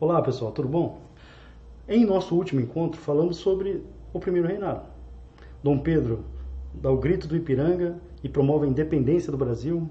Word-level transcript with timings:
Olá 0.00 0.20
pessoal, 0.20 0.50
tudo 0.50 0.66
bom? 0.66 1.02
Em 1.88 2.04
nosso 2.04 2.34
último 2.34 2.60
encontro 2.60 3.00
falamos 3.00 3.36
sobre 3.36 3.80
o 4.12 4.18
primeiro 4.18 4.48
reinado. 4.48 4.82
Dom 5.62 5.78
Pedro 5.78 6.24
dá 6.74 6.90
o 6.90 6.96
grito 6.96 7.28
do 7.28 7.36
Ipiranga 7.36 7.96
e 8.20 8.28
promove 8.28 8.66
a 8.66 8.68
independência 8.68 9.30
do 9.30 9.38
Brasil. 9.38 9.88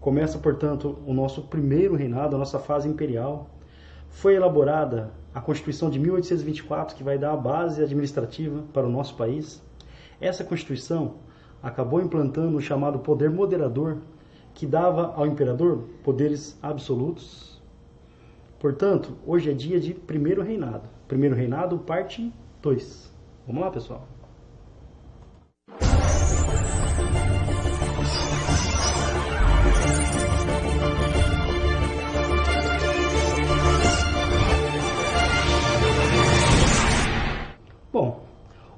Começa, 0.00 0.38
portanto, 0.38 0.96
o 1.04 1.12
nosso 1.12 1.42
primeiro 1.42 1.96
reinado, 1.96 2.36
a 2.36 2.38
nossa 2.38 2.60
fase 2.60 2.88
imperial. 2.88 3.50
Foi 4.10 4.36
elaborada 4.36 5.10
a 5.34 5.40
Constituição 5.40 5.90
de 5.90 5.98
1824, 5.98 6.94
que 6.94 7.02
vai 7.02 7.18
dar 7.18 7.32
a 7.32 7.36
base 7.36 7.82
administrativa 7.82 8.62
para 8.72 8.86
o 8.86 8.90
nosso 8.90 9.16
país. 9.16 9.60
Essa 10.20 10.44
Constituição 10.44 11.14
acabou 11.60 12.00
implantando 12.00 12.56
o 12.56 12.62
chamado 12.62 13.00
poder 13.00 13.28
moderador, 13.28 13.98
que 14.54 14.66
dava 14.66 15.12
ao 15.16 15.26
imperador 15.26 15.82
poderes 16.04 16.56
absolutos 16.62 17.51
Portanto, 18.62 19.16
hoje 19.26 19.50
é 19.50 19.52
dia 19.52 19.80
de 19.80 19.92
primeiro 19.92 20.40
reinado. 20.40 20.88
Primeiro 21.08 21.34
reinado, 21.34 21.80
parte 21.80 22.32
2. 22.62 23.12
Vamos 23.44 23.60
lá, 23.60 23.72
pessoal. 23.72 24.06
Bom, 37.92 38.24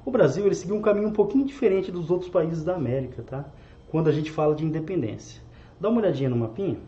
o 0.03 0.09
Brasil 0.09 0.47
ele 0.47 0.55
seguiu 0.55 0.75
um 0.75 0.81
caminho 0.81 1.09
um 1.09 1.13
pouquinho 1.13 1.45
diferente 1.45 1.91
dos 1.91 2.09
outros 2.09 2.31
países 2.31 2.63
da 2.63 2.73
América, 2.73 3.21
tá? 3.21 3.45
Quando 3.91 4.07
a 4.07 4.11
gente 4.11 4.31
fala 4.31 4.55
de 4.55 4.65
independência. 4.65 5.43
Dá 5.79 5.89
uma 5.89 6.01
olhadinha 6.01 6.31
no 6.31 6.35
mapinha. 6.35 6.79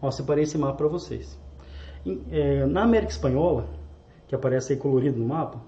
Ó, 0.00 0.12
separei 0.12 0.44
esse 0.44 0.56
mapa 0.56 0.76
para 0.76 0.86
vocês. 0.86 1.44
É, 2.30 2.64
na 2.66 2.82
América 2.82 3.12
Espanhola, 3.12 3.66
que 4.28 4.34
aparece 4.34 4.72
aí 4.72 4.78
colorido 4.78 5.18
no 5.18 5.26
mapa, 5.26 5.60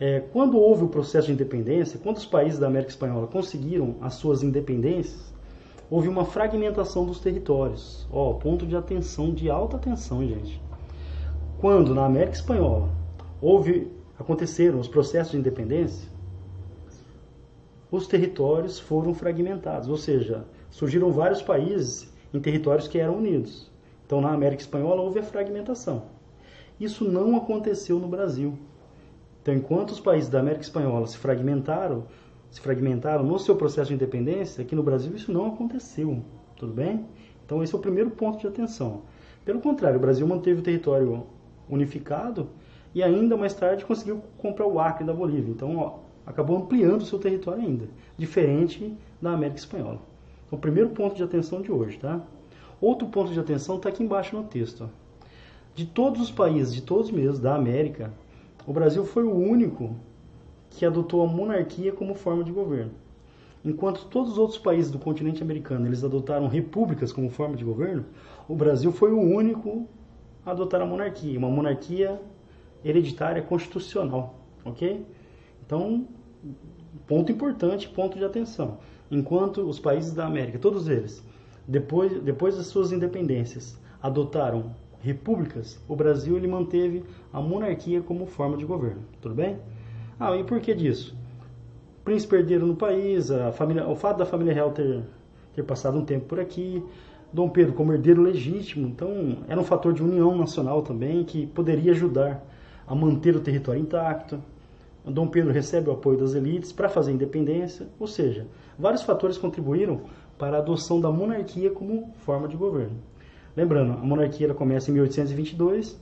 é, 0.00 0.20
quando 0.20 0.58
houve 0.58 0.84
o 0.84 0.88
processo 0.88 1.28
de 1.28 1.32
independência, 1.32 2.00
quando 2.02 2.16
os 2.16 2.26
países 2.26 2.58
da 2.58 2.66
América 2.66 2.90
Espanhola 2.90 3.26
conseguiram 3.26 3.96
as 4.00 4.14
suas 4.14 4.42
independências, 4.42 5.32
houve 5.90 6.08
uma 6.08 6.24
fragmentação 6.24 7.04
dos 7.04 7.20
territórios. 7.20 8.06
Ó, 8.10 8.32
ponto 8.34 8.66
de 8.66 8.74
atenção, 8.74 9.32
de 9.32 9.48
alta 9.50 9.76
atenção, 9.76 10.26
gente. 10.26 10.60
Quando 11.58 11.94
na 11.94 12.04
América 12.04 12.36
Espanhola 12.36 12.88
houve, 13.40 13.90
aconteceram 14.18 14.80
os 14.80 14.88
processos 14.88 15.32
de 15.32 15.38
independência, 15.38 16.08
os 17.90 18.08
territórios 18.08 18.80
foram 18.80 19.14
fragmentados, 19.14 19.88
ou 19.88 19.96
seja, 19.96 20.44
surgiram 20.70 21.12
vários 21.12 21.40
países 21.40 22.12
em 22.32 22.40
territórios 22.40 22.88
que 22.88 22.98
eram 22.98 23.18
unidos. 23.18 23.70
Então, 24.06 24.20
na 24.20 24.32
América 24.32 24.62
Espanhola 24.62 25.00
houve 25.00 25.18
a 25.18 25.22
fragmentação. 25.22 26.04
Isso 26.78 27.04
não 27.04 27.36
aconteceu 27.36 27.98
no 27.98 28.08
Brasil. 28.08 28.58
Então, 29.42 29.54
enquanto 29.54 29.90
os 29.90 30.00
países 30.00 30.28
da 30.28 30.40
América 30.40 30.62
Espanhola 30.62 31.06
se 31.06 31.16
fragmentaram, 31.16 32.06
se 32.50 32.60
fragmentaram 32.60 33.24
no 33.24 33.38
seu 33.38 33.56
processo 33.56 33.88
de 33.88 33.94
independência, 33.94 34.62
aqui 34.62 34.74
no 34.74 34.82
Brasil 34.82 35.14
isso 35.14 35.32
não 35.32 35.46
aconteceu. 35.46 36.22
Tudo 36.56 36.72
bem? 36.72 37.06
Então, 37.44 37.62
esse 37.62 37.74
é 37.74 37.78
o 37.78 37.80
primeiro 37.80 38.10
ponto 38.10 38.38
de 38.38 38.46
atenção. 38.46 39.02
Pelo 39.44 39.60
contrário, 39.60 39.98
o 39.98 40.00
Brasil 40.00 40.26
manteve 40.26 40.60
o 40.60 40.62
território 40.62 41.26
unificado 41.68 42.48
e 42.94 43.02
ainda 43.02 43.36
mais 43.36 43.54
tarde 43.54 43.84
conseguiu 43.84 44.22
comprar 44.38 44.66
o 44.66 44.78
Acre 44.78 45.04
da 45.04 45.12
Bolívia. 45.12 45.50
Então, 45.50 45.76
ó, 45.76 45.98
acabou 46.26 46.56
ampliando 46.56 47.02
o 47.02 47.06
seu 47.06 47.18
território 47.18 47.62
ainda, 47.62 47.88
diferente 48.16 48.96
da 49.20 49.32
América 49.32 49.58
Espanhola. 49.58 50.00
Então, 50.46 50.58
o 50.58 50.60
primeiro 50.60 50.90
ponto 50.90 51.14
de 51.14 51.22
atenção 51.22 51.60
de 51.60 51.70
hoje, 51.70 51.98
tá? 51.98 52.24
Outro 52.84 53.08
ponto 53.08 53.32
de 53.32 53.40
atenção 53.40 53.76
está 53.76 53.88
aqui 53.88 54.02
embaixo 54.02 54.36
no 54.36 54.44
texto. 54.44 54.90
De 55.74 55.86
todos 55.86 56.20
os 56.20 56.30
países, 56.30 56.74
de 56.74 56.82
todos 56.82 57.10
mesmo, 57.10 57.42
da 57.42 57.54
América, 57.54 58.12
o 58.66 58.74
Brasil 58.74 59.06
foi 59.06 59.24
o 59.24 59.34
único 59.34 59.96
que 60.68 60.84
adotou 60.84 61.22
a 61.22 61.26
monarquia 61.26 61.92
como 61.92 62.14
forma 62.14 62.44
de 62.44 62.52
governo. 62.52 62.92
Enquanto 63.64 64.04
todos 64.04 64.32
os 64.32 64.38
outros 64.38 64.58
países 64.58 64.90
do 64.90 64.98
continente 64.98 65.42
americano 65.42 65.86
eles 65.86 66.04
adotaram 66.04 66.46
repúblicas 66.46 67.10
como 67.10 67.30
forma 67.30 67.56
de 67.56 67.64
governo, 67.64 68.04
o 68.46 68.54
Brasil 68.54 68.92
foi 68.92 69.12
o 69.12 69.18
único 69.18 69.88
a 70.44 70.50
adotar 70.50 70.82
a 70.82 70.84
monarquia, 70.84 71.38
uma 71.38 71.48
monarquia 71.48 72.20
hereditária 72.84 73.40
constitucional, 73.40 74.40
ok? 74.62 75.06
Então, 75.64 76.06
ponto 77.06 77.32
importante, 77.32 77.88
ponto 77.88 78.18
de 78.18 78.26
atenção. 78.26 78.76
Enquanto 79.10 79.62
os 79.62 79.80
países 79.80 80.12
da 80.12 80.26
América, 80.26 80.58
todos 80.58 80.86
eles, 80.86 81.24
depois, 81.66 82.20
depois 82.22 82.56
das 82.56 82.66
suas 82.66 82.92
independências, 82.92 83.78
adotaram 84.02 84.74
repúblicas, 85.00 85.78
o 85.88 85.94
Brasil 85.94 86.36
ele 86.36 86.46
manteve 86.46 87.04
a 87.32 87.40
monarquia 87.40 88.00
como 88.00 88.26
forma 88.26 88.56
de 88.56 88.64
governo. 88.64 89.02
Tudo 89.20 89.34
bem? 89.34 89.58
Ah, 90.18 90.34
e 90.36 90.44
por 90.44 90.60
que 90.60 90.74
disso? 90.74 91.14
Príncipe 92.04 92.36
herdeiro 92.36 92.66
no 92.66 92.76
país, 92.76 93.30
a 93.30 93.52
família, 93.52 93.86
o 93.88 93.96
fato 93.96 94.18
da 94.18 94.26
família 94.26 94.52
real 94.52 94.70
ter, 94.70 95.02
ter 95.54 95.62
passado 95.62 95.98
um 95.98 96.04
tempo 96.04 96.26
por 96.26 96.40
aqui, 96.40 96.82
Dom 97.32 97.48
Pedro 97.48 97.72
como 97.72 97.92
herdeiro 97.92 98.22
legítimo, 98.22 98.86
então 98.86 99.38
era 99.48 99.60
um 99.60 99.64
fator 99.64 99.92
de 99.92 100.02
união 100.02 100.36
nacional 100.36 100.82
também 100.82 101.24
que 101.24 101.46
poderia 101.46 101.92
ajudar 101.92 102.44
a 102.86 102.94
manter 102.94 103.34
o 103.34 103.40
território 103.40 103.80
intacto. 103.80 104.40
Dom 105.04 105.26
Pedro 105.26 105.52
recebe 105.52 105.90
o 105.90 105.92
apoio 105.92 106.16
das 106.16 106.34
elites 106.34 106.72
para 106.72 106.88
fazer 106.88 107.12
independência, 107.12 107.86
ou 107.98 108.06
seja, 108.06 108.46
vários 108.78 109.02
fatores 109.02 109.36
contribuíram 109.36 110.02
para 110.38 110.56
a 110.56 110.60
adoção 110.60 111.00
da 111.00 111.10
monarquia 111.10 111.70
como 111.70 112.12
forma 112.18 112.48
de 112.48 112.56
governo. 112.56 112.96
Lembrando, 113.56 113.92
a 113.92 113.96
monarquia 113.96 114.52
começa 114.52 114.90
em 114.90 114.94
1822 114.94 115.98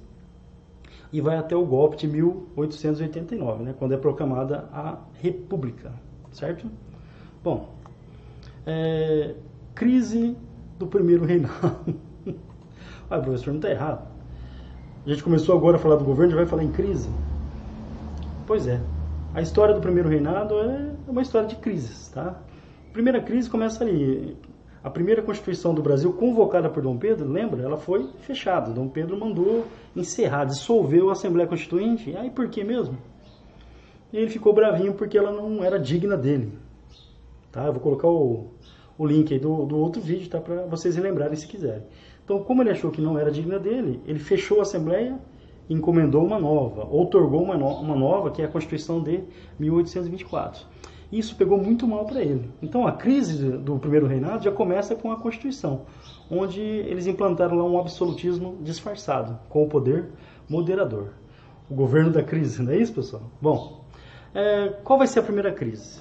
e 1.12 1.20
vai 1.20 1.36
até 1.36 1.54
o 1.54 1.64
golpe 1.66 1.96
de 1.96 2.08
1889, 2.08 3.64
né, 3.64 3.74
quando 3.78 3.92
é 3.92 3.96
proclamada 3.98 4.68
a 4.72 4.98
República, 5.20 5.92
certo? 6.30 6.66
Bom, 7.44 7.68
é, 8.66 9.34
crise 9.74 10.36
do 10.78 10.86
primeiro 10.86 11.24
reinado. 11.24 11.94
ah, 13.10 13.18
professor, 13.18 13.50
não 13.50 13.56
está 13.56 13.70
errado. 13.70 14.08
A 15.04 15.10
gente 15.10 15.22
começou 15.22 15.56
agora 15.56 15.76
a 15.76 15.80
falar 15.80 15.96
do 15.96 16.04
governo, 16.04 16.30
já 16.30 16.36
vai 16.38 16.46
falar 16.46 16.64
em 16.64 16.72
crise? 16.72 17.10
Pois 18.46 18.66
é. 18.66 18.80
A 19.34 19.42
história 19.42 19.74
do 19.74 19.80
primeiro 19.80 20.08
reinado 20.08 20.54
é 20.58 20.92
uma 21.08 21.22
história 21.22 21.48
de 21.48 21.56
crises, 21.56 22.08
tá? 22.08 22.40
Primeira 22.92 23.22
crise 23.22 23.48
começa 23.48 23.82
ali. 23.82 24.36
A 24.84 24.90
primeira 24.90 25.22
Constituição 25.22 25.72
do 25.72 25.80
Brasil, 25.80 26.12
convocada 26.12 26.68
por 26.68 26.82
Dom 26.82 26.98
Pedro, 26.98 27.26
lembra? 27.26 27.62
Ela 27.62 27.78
foi 27.78 28.06
fechada. 28.20 28.70
Dom 28.70 28.86
Pedro 28.86 29.18
mandou 29.18 29.64
encerrar, 29.96 30.44
dissolveu 30.44 31.08
a 31.08 31.12
Assembleia 31.12 31.48
Constituinte. 31.48 32.10
E 32.10 32.16
aí 32.16 32.30
por 32.30 32.50
que 32.50 32.62
mesmo? 32.62 32.98
E 34.12 34.18
ele 34.18 34.28
ficou 34.28 34.52
bravinho 34.52 34.92
porque 34.92 35.16
ela 35.16 35.32
não 35.32 35.64
era 35.64 35.78
digna 35.78 36.18
dele. 36.18 36.52
Tá? 37.50 37.64
Eu 37.64 37.72
vou 37.72 37.80
colocar 37.80 38.08
o, 38.08 38.48
o 38.98 39.06
link 39.06 39.32
aí 39.32 39.40
do, 39.40 39.64
do 39.64 39.78
outro 39.78 40.02
vídeo 40.02 40.28
tá? 40.28 40.38
para 40.38 40.66
vocês 40.66 40.94
lembrarem 40.96 41.36
se 41.36 41.46
quiserem. 41.46 41.84
Então, 42.22 42.42
como 42.42 42.62
ele 42.62 42.70
achou 42.70 42.90
que 42.90 43.00
não 43.00 43.18
era 43.18 43.30
digna 43.30 43.58
dele, 43.58 44.02
ele 44.06 44.18
fechou 44.18 44.58
a 44.58 44.62
Assembleia 44.62 45.18
e 45.66 45.72
encomendou 45.72 46.22
uma 46.22 46.38
nova, 46.38 46.84
outorgou 46.90 47.42
uma, 47.42 47.56
no, 47.56 47.68
uma 47.68 47.96
nova, 47.96 48.30
que 48.30 48.42
é 48.42 48.44
a 48.44 48.48
Constituição 48.48 49.02
de 49.02 49.24
1824 49.58 50.66
isso 51.12 51.36
pegou 51.36 51.58
muito 51.58 51.86
mal 51.86 52.06
para 52.06 52.22
ele. 52.22 52.50
Então 52.62 52.86
a 52.86 52.92
crise 52.92 53.50
do 53.50 53.78
primeiro 53.78 54.06
reinado 54.06 54.42
já 54.42 54.50
começa 54.50 54.96
com 54.96 55.12
a 55.12 55.16
Constituição, 55.16 55.82
onde 56.30 56.60
eles 56.60 57.06
implantaram 57.06 57.56
lá 57.56 57.64
um 57.64 57.78
absolutismo 57.78 58.56
disfarçado, 58.62 59.38
com 59.50 59.62
o 59.62 59.68
poder 59.68 60.08
moderador. 60.48 61.10
O 61.68 61.74
governo 61.74 62.10
da 62.10 62.22
crise, 62.22 62.62
não 62.62 62.72
é 62.72 62.78
isso, 62.78 62.94
pessoal? 62.94 63.22
Bom, 63.40 63.84
é, 64.34 64.68
qual 64.82 64.98
vai 64.98 65.06
ser 65.06 65.20
a 65.20 65.22
primeira 65.22 65.52
crise? 65.52 66.00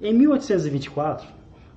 Em 0.00 0.14
1824, 0.14 1.28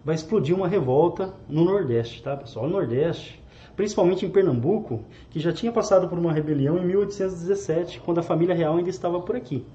vai 0.03 0.13
explodir 0.13 0.55
uma 0.55 0.67
revolta 0.67 1.33
no 1.49 1.65
Nordeste, 1.65 2.21
tá, 2.21 2.37
pessoal? 2.37 2.67
No 2.67 2.73
Nordeste, 2.73 3.43
principalmente 3.75 4.25
em 4.25 4.29
Pernambuco, 4.29 5.03
que 5.29 5.39
já 5.39 5.51
tinha 5.51 5.71
passado 5.71 6.07
por 6.07 6.17
uma 6.17 6.31
rebelião 6.31 6.77
em 6.77 6.85
1817, 6.85 7.99
quando 8.01 8.19
a 8.19 8.23
família 8.23 8.55
real 8.55 8.77
ainda 8.77 8.89
estava 8.89 9.19
por 9.21 9.35
aqui. 9.35 9.65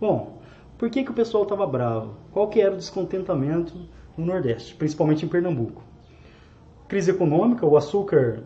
Bom, 0.00 0.37
por 0.78 0.88
que, 0.88 1.02
que 1.02 1.10
o 1.10 1.14
pessoal 1.14 1.42
estava 1.42 1.66
bravo? 1.66 2.14
Qual 2.32 2.48
que 2.48 2.60
era 2.60 2.72
o 2.72 2.76
descontentamento 2.76 3.74
no 4.16 4.24
Nordeste, 4.24 4.76
principalmente 4.76 5.26
em 5.26 5.28
Pernambuco? 5.28 5.82
Crise 6.86 7.10
econômica, 7.10 7.66
o 7.66 7.76
açúcar, 7.76 8.44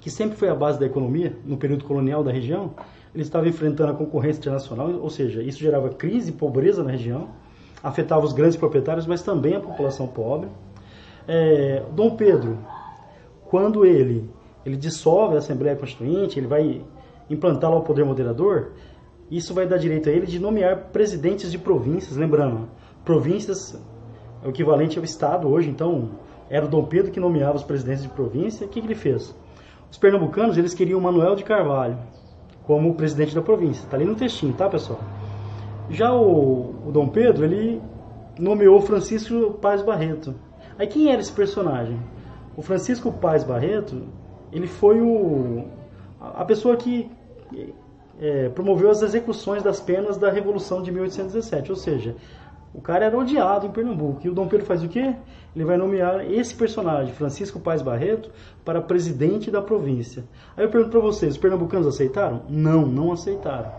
que 0.00 0.08
sempre 0.08 0.36
foi 0.36 0.48
a 0.48 0.54
base 0.54 0.78
da 0.78 0.86
economia 0.86 1.36
no 1.44 1.56
período 1.56 1.84
colonial 1.84 2.22
da 2.22 2.30
região, 2.30 2.74
ele 3.12 3.24
estava 3.24 3.48
enfrentando 3.48 3.92
a 3.92 3.94
concorrência 3.94 4.38
internacional, 4.38 4.88
ou 4.88 5.10
seja, 5.10 5.42
isso 5.42 5.58
gerava 5.58 5.90
crise 5.90 6.30
e 6.30 6.32
pobreza 6.32 6.82
na 6.84 6.92
região, 6.92 7.28
afetava 7.82 8.24
os 8.24 8.32
grandes 8.32 8.56
proprietários, 8.56 9.06
mas 9.06 9.20
também 9.22 9.56
a 9.56 9.60
população 9.60 10.06
pobre. 10.06 10.48
É, 11.26 11.82
Dom 11.92 12.16
Pedro, 12.16 12.56
quando 13.50 13.84
ele, 13.84 14.30
ele 14.64 14.76
dissolve 14.76 15.34
a 15.34 15.38
Assembleia 15.38 15.76
Constituinte, 15.76 16.38
ele 16.38 16.46
vai 16.46 16.82
implantar 17.28 17.70
lá 17.70 17.78
o 17.78 17.82
poder 17.82 18.04
moderador, 18.04 18.70
isso 19.36 19.54
vai 19.54 19.66
dar 19.66 19.78
direito 19.78 20.08
a 20.08 20.12
ele 20.12 20.26
de 20.26 20.38
nomear 20.38 20.90
presidentes 20.92 21.50
de 21.50 21.58
províncias, 21.58 22.16
lembrando, 22.16 22.68
províncias 23.04 23.74
é 24.42 24.46
o 24.46 24.50
equivalente 24.50 24.98
ao 24.98 25.04
Estado 25.04 25.48
hoje, 25.48 25.70
então 25.70 26.10
era 26.50 26.66
o 26.66 26.68
Dom 26.68 26.84
Pedro 26.84 27.10
que 27.10 27.20
nomeava 27.20 27.56
os 27.56 27.62
presidentes 27.62 28.02
de 28.02 28.08
província. 28.08 28.66
O 28.66 28.68
que, 28.68 28.80
que 28.80 28.86
ele 28.86 28.94
fez? 28.94 29.34
Os 29.90 29.96
pernambucanos, 29.96 30.58
eles 30.58 30.74
queriam 30.74 31.00
Manuel 31.00 31.34
de 31.34 31.44
Carvalho 31.44 31.98
como 32.64 32.94
presidente 32.94 33.34
da 33.34 33.40
província. 33.40 33.84
Está 33.84 33.96
ali 33.96 34.04
no 34.04 34.14
textinho, 34.14 34.52
tá, 34.52 34.68
pessoal? 34.68 35.00
Já 35.88 36.12
o, 36.12 36.74
o 36.86 36.92
Dom 36.92 37.08
Pedro, 37.08 37.44
ele 37.44 37.80
nomeou 38.38 38.80
Francisco 38.80 39.52
Paz 39.54 39.82
Barreto. 39.82 40.34
Aí 40.78 40.86
quem 40.86 41.10
era 41.10 41.20
esse 41.20 41.32
personagem? 41.32 41.98
O 42.56 42.62
Francisco 42.62 43.12
Paz 43.12 43.44
Barreto, 43.44 44.02
ele 44.52 44.66
foi 44.66 45.00
o, 45.00 45.64
a 46.20 46.44
pessoa 46.44 46.76
que 46.76 47.10
é, 48.22 48.48
promoveu 48.50 48.88
as 48.88 49.02
execuções 49.02 49.64
das 49.64 49.80
penas 49.80 50.16
da 50.16 50.30
Revolução 50.30 50.80
de 50.80 50.92
1817, 50.92 51.72
ou 51.72 51.76
seja, 51.76 52.14
o 52.72 52.80
cara 52.80 53.04
era 53.04 53.18
odiado 53.18 53.66
em 53.66 53.70
Pernambuco. 53.70 54.20
E 54.22 54.28
o 54.28 54.32
Dom 54.32 54.46
Pedro 54.46 54.64
faz 54.64 54.80
o 54.84 54.88
quê? 54.88 55.16
Ele 55.56 55.64
vai 55.64 55.76
nomear 55.76 56.24
esse 56.32 56.54
personagem, 56.54 57.12
Francisco 57.12 57.58
Paz 57.58 57.82
Barreto, 57.82 58.30
para 58.64 58.80
presidente 58.80 59.50
da 59.50 59.60
província. 59.60 60.22
Aí 60.56 60.64
eu 60.64 60.70
pergunto 60.70 60.92
para 60.92 61.00
vocês, 61.00 61.32
os 61.32 61.38
pernambucanos 61.38 61.86
aceitaram? 61.86 62.42
Não, 62.48 62.86
não 62.86 63.10
aceitaram. 63.10 63.72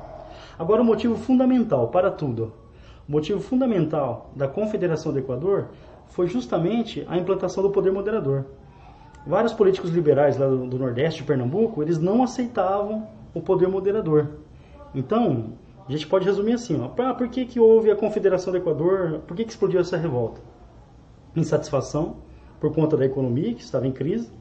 Agora 0.60 0.82
o 0.82 0.86
motivo 0.86 1.16
fundamental 1.16 1.88
para 1.88 2.12
tudo. 2.12 2.52
O 3.08 3.12
motivo 3.14 3.40
fundamental 3.40 4.30
da 4.36 4.48
Confederação 4.48 5.14
do 5.14 5.20
Equador 5.20 5.70
foi 6.08 6.28
justamente 6.28 7.06
a 7.08 7.18
implantação 7.18 7.64
do 7.64 7.70
poder 7.70 7.92
moderador. 7.92 8.46
Vários 9.26 9.54
políticos 9.54 9.90
liberais 9.90 10.38
lá 10.38 10.48
do, 10.48 10.78
Nordeste 10.78 11.22
de 11.22 11.28
Pernambuco, 11.28 11.82
eles 11.82 11.98
não 11.98 12.22
aceitavam 12.22 13.08
o 13.34 13.42
poder 13.42 13.68
moderador. 13.68 14.28
Então, 14.94 15.54
a 15.88 15.92
gente 15.92 16.08
pode 16.08 16.26
resumir 16.26 16.54
assim, 16.54 16.80
ó, 16.80 16.92
ah, 17.02 17.14
por 17.14 17.28
que, 17.28 17.46
que 17.46 17.60
houve 17.60 17.92
a 17.92 17.96
Confederação 17.96 18.52
do 18.52 18.58
Equador, 18.58 19.20
por 19.28 19.36
que, 19.36 19.44
que 19.44 19.52
explodiu 19.52 19.82
essa 19.82 19.98
revolta? 19.98 20.40
Insatisfação 21.36 22.18
por 22.60 22.74
conta 22.74 22.96
da 22.96 23.06
economia, 23.06 23.54
que 23.54 23.62
estava 23.62 23.86
em 23.86 23.92
crise, 23.92 24.32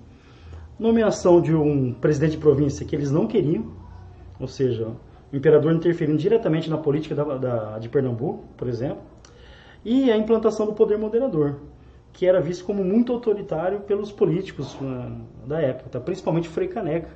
nomeação 0.79 1.41
de 1.41 1.55
um 1.55 1.93
presidente 1.93 2.33
de 2.33 2.39
província 2.39 2.87
que 2.87 2.95
eles 2.95 3.11
não 3.11 3.27
queriam, 3.27 3.73
ou 4.39 4.47
seja, 4.47 4.89
o 5.33 5.37
imperador 5.37 5.73
interferindo 5.73 6.19
diretamente 6.19 6.69
na 6.71 6.77
política 6.77 7.15
da, 7.15 7.37
da, 7.37 7.79
de 7.79 7.89
Pernambuco, 7.89 8.45
por 8.57 8.69
exemplo, 8.69 9.03
e 9.85 10.13
a 10.13 10.17
implantação 10.17 10.67
do 10.67 10.73
poder 10.73 10.99
moderador, 10.99 11.57
que 12.13 12.27
era 12.27 12.41
visto 12.41 12.65
como 12.65 12.85
muito 12.85 13.13
autoritário 13.13 13.81
pelos 13.81 14.13
políticos 14.13 14.75
uh, 14.75 15.47
da 15.47 15.61
época, 15.61 15.99
principalmente 16.01 16.49
Frei 16.49 16.69
Caneca, 16.69 17.11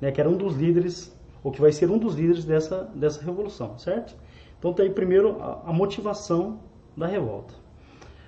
né, 0.00 0.10
que 0.10 0.20
era 0.20 0.28
um 0.28 0.36
dos 0.36 0.56
líderes 0.56 1.16
ou 1.42 1.50
que 1.50 1.60
vai 1.60 1.72
ser 1.72 1.90
um 1.90 1.98
dos 1.98 2.14
líderes 2.14 2.44
dessa, 2.44 2.90
dessa 2.94 3.22
revolução, 3.22 3.78
certo? 3.78 4.14
Então 4.58 4.72
tem 4.72 4.86
tá 4.86 4.90
aí 4.90 4.94
primeiro 4.94 5.40
a, 5.40 5.70
a 5.70 5.72
motivação 5.72 6.60
da 6.96 7.06
revolta. 7.06 7.54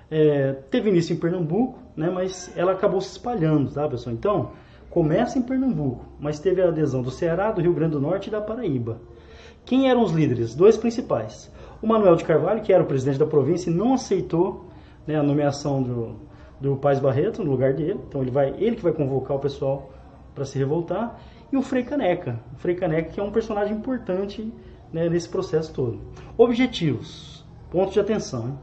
É, 0.09 0.53
teve 0.69 0.89
início 0.89 1.13
em 1.13 1.17
Pernambuco, 1.17 1.79
né, 1.95 2.09
mas 2.09 2.51
ela 2.55 2.71
acabou 2.71 3.01
se 3.01 3.11
espalhando, 3.11 3.71
tá, 3.71 3.87
pessoal? 3.87 4.15
Então, 4.15 4.51
começa 4.89 5.39
em 5.39 5.41
Pernambuco, 5.41 6.05
mas 6.19 6.39
teve 6.39 6.61
a 6.61 6.67
adesão 6.67 7.01
do 7.01 7.11
Ceará, 7.11 7.51
do 7.51 7.61
Rio 7.61 7.73
Grande 7.73 7.93
do 7.93 8.01
Norte 8.01 8.27
e 8.27 8.31
da 8.31 8.41
Paraíba. 8.41 8.99
Quem 9.65 9.89
eram 9.89 10.03
os 10.03 10.11
líderes? 10.11 10.53
Dois 10.53 10.75
principais. 10.75 11.51
O 11.81 11.87
Manuel 11.87 12.15
de 12.15 12.23
Carvalho, 12.23 12.61
que 12.61 12.73
era 12.73 12.83
o 12.83 12.85
presidente 12.85 13.17
da 13.17 13.25
província, 13.25 13.71
não 13.71 13.93
aceitou 13.93 14.67
né, 15.07 15.15
a 15.15 15.23
nomeação 15.23 15.81
do, 15.81 16.15
do 16.59 16.75
Paz 16.77 16.99
Barreto 16.99 17.43
no 17.43 17.51
lugar 17.51 17.73
dele. 17.73 17.99
Então 18.07 18.21
ele 18.21 18.31
vai, 18.31 18.55
ele 18.57 18.75
que 18.75 18.83
vai 18.83 18.93
convocar 18.93 19.37
o 19.37 19.39
pessoal 19.39 19.89
para 20.33 20.45
se 20.45 20.57
revoltar 20.57 21.19
e 21.53 21.55
o 21.55 21.61
Frei 21.61 21.83
Caneca. 21.83 22.39
O 22.51 22.55
Frei 22.57 22.73
Caneca 22.73 23.11
que 23.11 23.19
é 23.19 23.23
um 23.23 23.31
personagem 23.31 23.77
importante 23.77 24.51
né, 24.91 25.07
nesse 25.07 25.29
processo 25.29 25.71
todo. 25.71 26.01
Objetivos, 26.35 27.45
pontos 27.69 27.93
de 27.93 27.99
atenção. 27.99 28.47
Hein? 28.47 28.59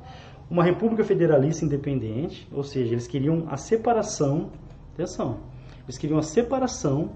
Uma 0.50 0.64
república 0.64 1.04
federalista 1.04 1.64
independente, 1.64 2.48
ou 2.52 2.64
seja, 2.64 2.92
eles 2.92 3.06
queriam 3.06 3.46
a 3.48 3.56
separação, 3.56 4.50
atenção, 4.92 5.38
eles 5.84 5.96
queriam 5.96 6.18
a 6.18 6.22
separação 6.22 7.12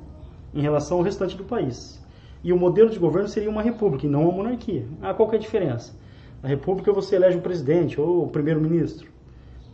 em 0.55 0.63
relação 0.63 0.99
ao 0.99 1.03
restante 1.03 1.37
do 1.37 1.43
país. 1.43 2.01
E 2.45 2.53
o 2.53 2.57
modelo 2.57 2.89
de 2.89 2.99
governo 3.01 3.27
seria 3.27 3.51
uma 3.51 3.63
república 3.63 4.07
e 4.07 4.09
não 4.09 4.29
uma 4.29 4.33
monarquia. 4.33 4.87
Ah, 5.03 5.13
qual 5.13 5.33
é 5.33 5.35
a 5.35 5.41
diferença? 5.41 5.93
Na 6.41 6.49
república 6.49 6.93
você 6.93 7.17
elege 7.17 7.39
o 7.39 7.43
presidente 7.43 8.01
ou 8.01 8.27
o 8.27 8.29
primeiro-ministro. 8.29 9.09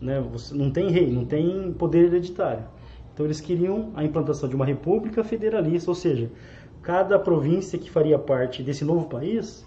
Né? 0.01 0.19
Você 0.33 0.55
não 0.55 0.71
tem 0.71 0.91
rei, 0.91 1.13
não 1.13 1.27
tem 1.27 1.75
poder 1.75 2.07
hereditário. 2.07 2.65
Então 3.13 3.27
eles 3.27 3.41
queriam 3.41 3.91
a 3.95 4.05
implantação 4.05 4.49
de 4.49 4.57
uma 4.57 4.65
república 4.65 5.23
federalista, 5.23 5.91
ou 5.91 5.95
seja, 5.95 6.31
cada 6.83 7.19
província 7.19 7.79
que 7.79 7.91
faria 7.91 8.19
parte 8.19 8.63
desse 8.63 8.85
novo 8.85 9.07
país 9.07 9.67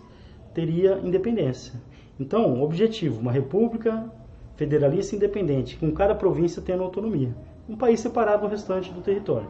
teria 0.53 0.99
independência. 1.03 1.73
Então, 2.19 2.61
objetivo, 2.61 3.19
uma 3.19 3.31
república 3.31 4.11
federalista 4.55 5.15
independente, 5.15 5.77
com 5.77 5.91
cada 5.91 6.13
província 6.13 6.61
tendo 6.61 6.83
autonomia. 6.83 7.35
Um 7.67 7.75
país 7.75 7.99
separado 7.99 8.43
do 8.43 8.47
restante 8.47 8.91
do 8.91 9.01
território. 9.01 9.47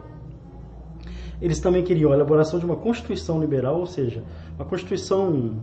Eles 1.42 1.60
também 1.60 1.82
queriam 1.82 2.12
a 2.12 2.14
elaboração 2.14 2.58
de 2.58 2.64
uma 2.64 2.76
constituição 2.76 3.40
liberal, 3.40 3.78
ou 3.80 3.86
seja, 3.86 4.22
uma 4.56 4.64
constituição 4.64 5.56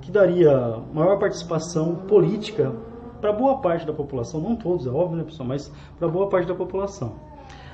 que 0.00 0.12
daria 0.12 0.78
maior 0.92 1.18
participação 1.18 1.96
política 1.96 2.72
para 3.20 3.32
boa 3.32 3.58
parte 3.58 3.86
da 3.86 3.92
população, 3.92 4.40
não 4.40 4.54
todos, 4.54 4.86
é 4.86 4.90
óbvio, 4.90 5.18
né, 5.18 5.24
pessoal, 5.24 5.48
mas 5.48 5.72
para 5.98 6.06
boa 6.06 6.28
parte 6.28 6.46
da 6.46 6.54
população. 6.54 7.16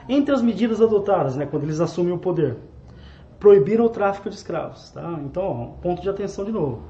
Entre 0.08 0.34
as 0.34 0.42
medidas 0.42 0.80
adotadas, 0.80 1.36
né, 1.36 1.46
quando 1.46 1.62
eles 1.62 1.80
assumem 1.80 2.12
o 2.12 2.18
poder, 2.18 2.56
proibiram 3.38 3.84
o 3.84 3.88
tráfico 3.88 4.28
de 4.28 4.36
escravos. 4.36 4.90
Tá? 4.90 5.18
Então, 5.24 5.74
ponto 5.82 6.02
de 6.02 6.08
atenção 6.08 6.44
de 6.44 6.52
novo. 6.52 6.82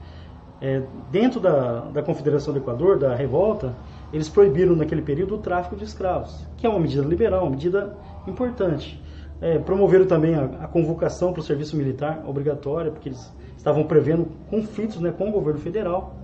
É, 0.60 0.82
dentro 1.10 1.40
da, 1.40 1.80
da 1.80 2.02
Confederação 2.02 2.54
do 2.54 2.60
Equador, 2.60 2.98
da 2.98 3.14
revolta, 3.14 3.74
eles 4.12 4.28
proibiram 4.28 4.76
naquele 4.76 5.02
período 5.02 5.34
o 5.34 5.38
tráfico 5.38 5.76
de 5.76 5.84
escravos, 5.84 6.46
que 6.56 6.66
é 6.66 6.70
uma 6.70 6.78
medida 6.78 7.04
liberal, 7.04 7.42
uma 7.42 7.50
medida 7.50 7.96
importante. 8.26 9.02
É, 9.40 9.58
promoveram 9.58 10.06
também 10.06 10.34
a, 10.34 10.44
a 10.44 10.68
convocação 10.68 11.32
para 11.32 11.40
o 11.40 11.42
serviço 11.42 11.76
militar 11.76 12.22
obrigatório, 12.26 12.92
porque 12.92 13.08
eles 13.08 13.32
estavam 13.56 13.84
prevendo 13.84 14.28
conflitos 14.48 15.00
né, 15.00 15.12
com 15.12 15.28
o 15.28 15.32
governo 15.32 15.60
federal. 15.60 16.14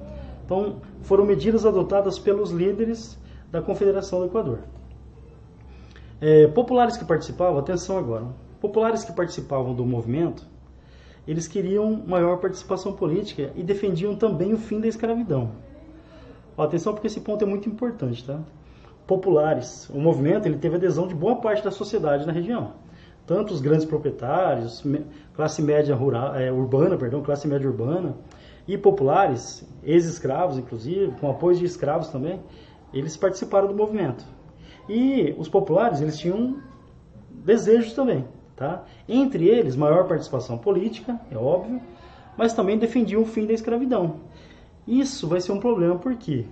Então, 0.45 0.77
foram 1.03 1.25
medidas 1.25 1.67
adotadas 1.67 2.19
pelos 2.19 2.51
líderes 2.51 3.19
da 3.51 3.61
Confederação 3.61 4.21
do 4.21 4.27
Equador. 4.27 4.61
É, 6.21 6.47
populares 6.49 6.99
que 6.99 7.05
participavam, 7.05 7.59
atenção 7.59 7.97
agora, 7.97 8.27
populares 8.61 9.03
que 9.05 9.13
participavam 9.13 9.75
do 9.75 9.87
movimento, 9.87 10.47
eles 11.27 11.49
queriam 11.49 12.03
maior 12.07 12.39
participação 12.39 12.93
política 12.93 13.51
e 13.57 13.63
defendiam 13.63 14.15
também 14.15 14.53
o 14.53 14.59
fim 14.59 14.81
da 14.81 14.87
escravidão. 14.87 15.53
Atenção 16.59 16.93
porque 16.93 17.07
esse 17.07 17.21
ponto 17.21 17.43
é 17.43 17.47
muito 17.47 17.71
importante, 17.71 18.23
tá? 18.23 18.39
Populares, 19.07 19.89
o 19.89 19.99
movimento 19.99 20.45
ele 20.45 20.59
teve 20.59 20.77
adesão 20.77 21.09
de 21.09 21.15
boa 21.15 21.37
parte 21.37 21.65
da 21.65 21.71
sociedade 21.71 22.27
na 22.27 22.33
região, 22.33 22.75
tanto 23.27 23.55
os 23.55 23.63
grandes 23.63 23.87
proprietários, 23.87 24.85
classe 25.35 25.63
média 25.63 25.95
rural, 25.95 26.35
é, 26.35 26.53
urbana, 26.53 26.99
perdão, 26.99 27.23
classe 27.23 27.49
média 27.49 27.67
urbana 27.67 28.15
e 28.69 28.77
populares, 28.77 29.67
ex-escravos 29.83 30.59
inclusive, 30.59 31.13
com 31.19 31.31
apoio 31.31 31.57
de 31.57 31.65
escravos 31.65 32.09
também, 32.09 32.41
eles 32.93 33.17
participaram 33.17 33.69
do 33.69 33.75
movimento. 33.75 34.23
E 34.89 35.35
os 35.39 35.49
populares, 35.49 36.01
eles 36.01 36.19
tinham 36.19 36.57
desejos 37.31 37.93
também, 37.93 38.25
tá? 38.57 38.85
Entre 39.09 39.47
eles, 39.47 39.77
maior 39.77 40.07
participação 40.07 40.59
política, 40.59 41.21
é 41.31 41.37
óbvio, 41.37 41.81
mas 42.37 42.53
também 42.53 42.79
defendiam 42.79 43.23
o 43.23 43.27
fim 43.27 43.47
da 43.47 43.53
escravidão. 43.53 44.17
Isso 44.87 45.29
vai 45.29 45.41
ser 45.41 45.53
um 45.53 45.61
problema, 45.61 45.97
por 45.99 46.17
quê? 46.17 46.47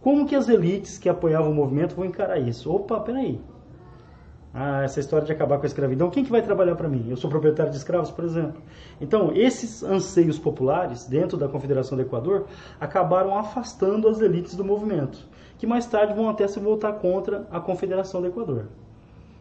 Como 0.00 0.26
que 0.26 0.34
as 0.36 0.48
elites 0.48 0.98
que 0.98 1.08
apoiavam 1.08 1.50
o 1.50 1.54
movimento 1.54 1.96
vão 1.96 2.04
encarar 2.04 2.38
isso? 2.38 2.72
Opa, 2.72 3.00
peraí. 3.00 3.40
Ah, 4.58 4.82
essa 4.84 5.00
história 5.00 5.26
de 5.26 5.32
acabar 5.32 5.58
com 5.58 5.64
a 5.64 5.66
escravidão, 5.66 6.08
quem 6.08 6.24
que 6.24 6.30
vai 6.30 6.40
trabalhar 6.40 6.76
para 6.76 6.88
mim? 6.88 7.06
Eu 7.10 7.16
sou 7.18 7.28
proprietário 7.28 7.70
de 7.70 7.76
escravos, 7.76 8.10
por 8.10 8.24
exemplo. 8.24 8.62
Então, 8.98 9.30
esses 9.34 9.82
anseios 9.82 10.38
populares 10.38 11.04
dentro 11.04 11.36
da 11.36 11.46
Confederação 11.46 11.94
do 11.94 12.02
Equador 12.02 12.46
acabaram 12.80 13.36
afastando 13.36 14.08
as 14.08 14.18
elites 14.22 14.56
do 14.56 14.64
movimento 14.64 15.18
que 15.58 15.66
mais 15.66 15.86
tarde 15.86 16.14
vão 16.14 16.28
até 16.28 16.46
se 16.46 16.60
voltar 16.60 16.92
contra 16.94 17.46
a 17.50 17.60
Confederação 17.60 18.20
do 18.20 18.26
Equador. 18.26 18.66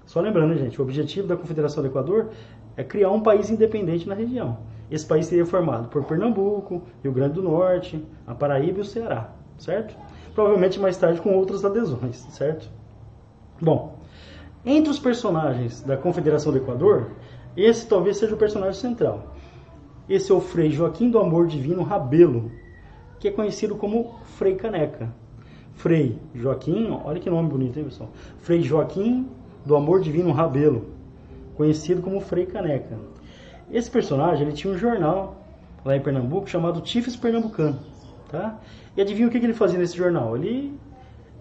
Só 0.06 0.22
lembrando, 0.22 0.56
gente, 0.56 0.80
o 0.80 0.84
objetivo 0.84 1.28
da 1.28 1.36
Confederação 1.36 1.82
do 1.82 1.90
Equador 1.90 2.30
é 2.78 2.84
criar 2.84 3.12
um 3.12 3.22
país 3.22 3.50
independente 3.50 4.08
na 4.08 4.16
região. 4.16 4.58
Esse 4.90 5.06
país 5.06 5.26
seria 5.26 5.46
formado 5.46 5.88
por 5.90 6.04
Pernambuco, 6.04 6.84
Rio 7.02 7.12
Grande 7.12 7.36
do 7.36 7.44
Norte, 7.44 8.06
a 8.28 8.36
Paraíba 8.36 8.80
e 8.80 8.82
o 8.82 8.86
Ceará, 8.86 9.32
certo? 9.58 9.96
Provavelmente 10.34 10.80
mais 10.80 10.98
tarde 10.98 11.20
com 11.22 11.34
outras 11.34 11.66
adesões, 11.66 12.18
certo? 12.30 12.70
Bom, 13.60 13.95
entre 14.66 14.90
os 14.90 15.00
personagens 15.00 15.82
da 15.82 15.96
Confederação 15.96 16.52
do 16.52 16.58
Equador, 16.58 17.12
esse 17.56 17.88
talvez 17.88 18.18
seja 18.18 18.34
o 18.34 18.38
personagem 18.38 18.80
central. 18.80 19.36
Esse 20.10 20.32
é 20.32 20.36
o 20.36 20.42
Frei 20.42 20.72
Joaquim 20.72 21.10
do 21.10 21.20
Amor 21.20 21.48
Divino 21.48 21.84
Rabelo, 21.84 22.52
que 23.20 23.28
é 23.28 23.32
conhecido 23.32 23.76
como 23.76 24.16
Frei 24.38 24.56
Caneca. 24.56 25.14
Frei 25.74 26.20
Joaquim, 26.34 26.90
olha 27.04 27.20
que 27.20 27.30
nome 27.30 27.50
bonito, 27.50 27.78
hein, 27.78 27.86
pessoal? 27.86 28.10
Frei 28.40 28.62
Joaquim 28.62 29.28
do 29.66 29.76
Amor 29.76 30.02
Divino 30.02 30.32
Rabelo, 30.32 30.86
conhecido 31.56 32.02
como 32.02 32.20
Frei 32.20 32.46
Caneca. 32.46 32.98
Esse 33.72 33.90
personagem, 33.90 34.48
ele 34.48 34.56
tinha 34.56 34.74
um 34.74 34.78
jornal 34.78 35.44
lá 35.84 35.96
em 35.96 36.02
Pernambuco 36.02 36.50
chamado 36.50 36.82
Tifes 36.82 37.16
Pernambucano, 37.16 37.80
tá? 38.30 38.60
E 38.96 39.02
adivinha 39.02 39.28
o 39.28 39.32
que 39.32 39.38
ele 39.38 39.54
fazia 39.54 39.78
nesse 39.78 39.98
jornal? 39.98 40.36
Ele 40.36 40.80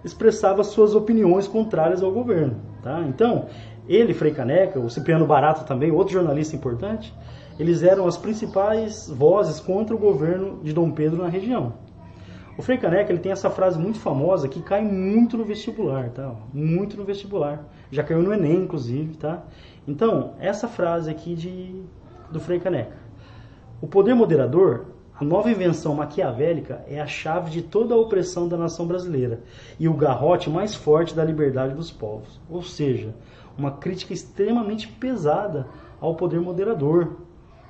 expressava 0.04 0.62
suas 0.64 0.94
opiniões 0.94 1.48
contrárias 1.48 2.02
ao 2.02 2.12
governo, 2.12 2.56
tá? 2.84 3.00
Então, 3.08 3.46
ele, 3.88 4.12
Frei 4.12 4.32
Caneca, 4.32 4.78
o 4.78 4.90
Cipriano 4.90 5.26
Barata 5.26 5.64
também, 5.64 5.90
outro 5.90 6.12
jornalista 6.12 6.54
importante, 6.54 7.12
eles 7.58 7.82
eram 7.82 8.06
as 8.06 8.16
principais 8.16 9.08
vozes 9.08 9.58
contra 9.58 9.96
o 9.96 9.98
governo 9.98 10.60
de 10.62 10.72
Dom 10.72 10.90
Pedro 10.90 11.22
na 11.22 11.28
região. 11.28 11.72
O 12.56 12.62
Frei 12.62 12.78
Caneca 12.78 13.10
ele 13.10 13.18
tem 13.18 13.32
essa 13.32 13.50
frase 13.50 13.78
muito 13.78 13.98
famosa 13.98 14.46
que 14.48 14.62
cai 14.62 14.82
muito 14.82 15.36
no 15.36 15.44
vestibular, 15.44 16.10
tá? 16.10 16.32
Muito 16.52 16.96
no 16.96 17.04
vestibular. 17.04 17.64
Já 17.90 18.04
caiu 18.04 18.22
no 18.22 18.32
Enem, 18.32 18.62
inclusive, 18.62 19.16
tá? 19.16 19.42
Então, 19.88 20.34
essa 20.38 20.68
frase 20.68 21.10
aqui 21.10 21.34
de, 21.34 21.82
do 22.30 22.38
Frei 22.38 22.60
Caneca. 22.60 22.96
O 23.80 23.88
poder 23.88 24.14
moderador, 24.14 24.86
a 25.18 25.24
nova 25.24 25.50
invenção 25.50 25.94
maquiavélica, 25.94 26.84
é 26.88 27.00
a 27.00 27.06
chave 27.06 27.50
de 27.50 27.62
toda 27.62 27.94
a 27.94 27.98
opressão 27.98 28.48
da 28.48 28.56
nação 28.56 28.86
brasileira 28.86 29.40
e 29.78 29.88
o 29.88 29.94
garrote 29.94 30.50
mais 30.50 30.74
forte 30.74 31.14
da 31.14 31.24
liberdade 31.24 31.74
dos 31.74 31.90
povos. 31.90 32.40
Ou 32.50 32.62
seja, 32.62 33.14
uma 33.56 33.70
crítica 33.70 34.12
extremamente 34.12 34.88
pesada 34.88 35.68
ao 36.00 36.16
poder 36.16 36.40
moderador, 36.40 37.16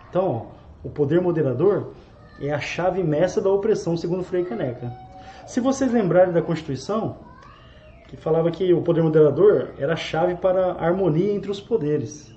então, 0.08 0.48
ó, 0.82 0.86
o 0.86 0.90
poder 0.90 1.20
moderador 1.20 1.92
é 2.40 2.52
a 2.52 2.60
chave 2.60 3.02
mestra 3.02 3.42
da 3.42 3.50
opressão, 3.50 3.96
segundo 3.96 4.24
Frei 4.24 4.44
Caneca. 4.44 4.92
Se 5.46 5.60
vocês 5.60 5.92
lembrarem 5.92 6.32
da 6.32 6.40
Constituição, 6.40 7.16
que 8.08 8.16
falava 8.16 8.50
que 8.50 8.72
o 8.72 8.80
poder 8.80 9.02
moderador 9.02 9.70
era 9.78 9.92
a 9.92 9.96
chave 9.96 10.36
para 10.36 10.72
a 10.72 10.86
harmonia 10.86 11.32
entre 11.32 11.50
os 11.50 11.60
poderes. 11.60 12.32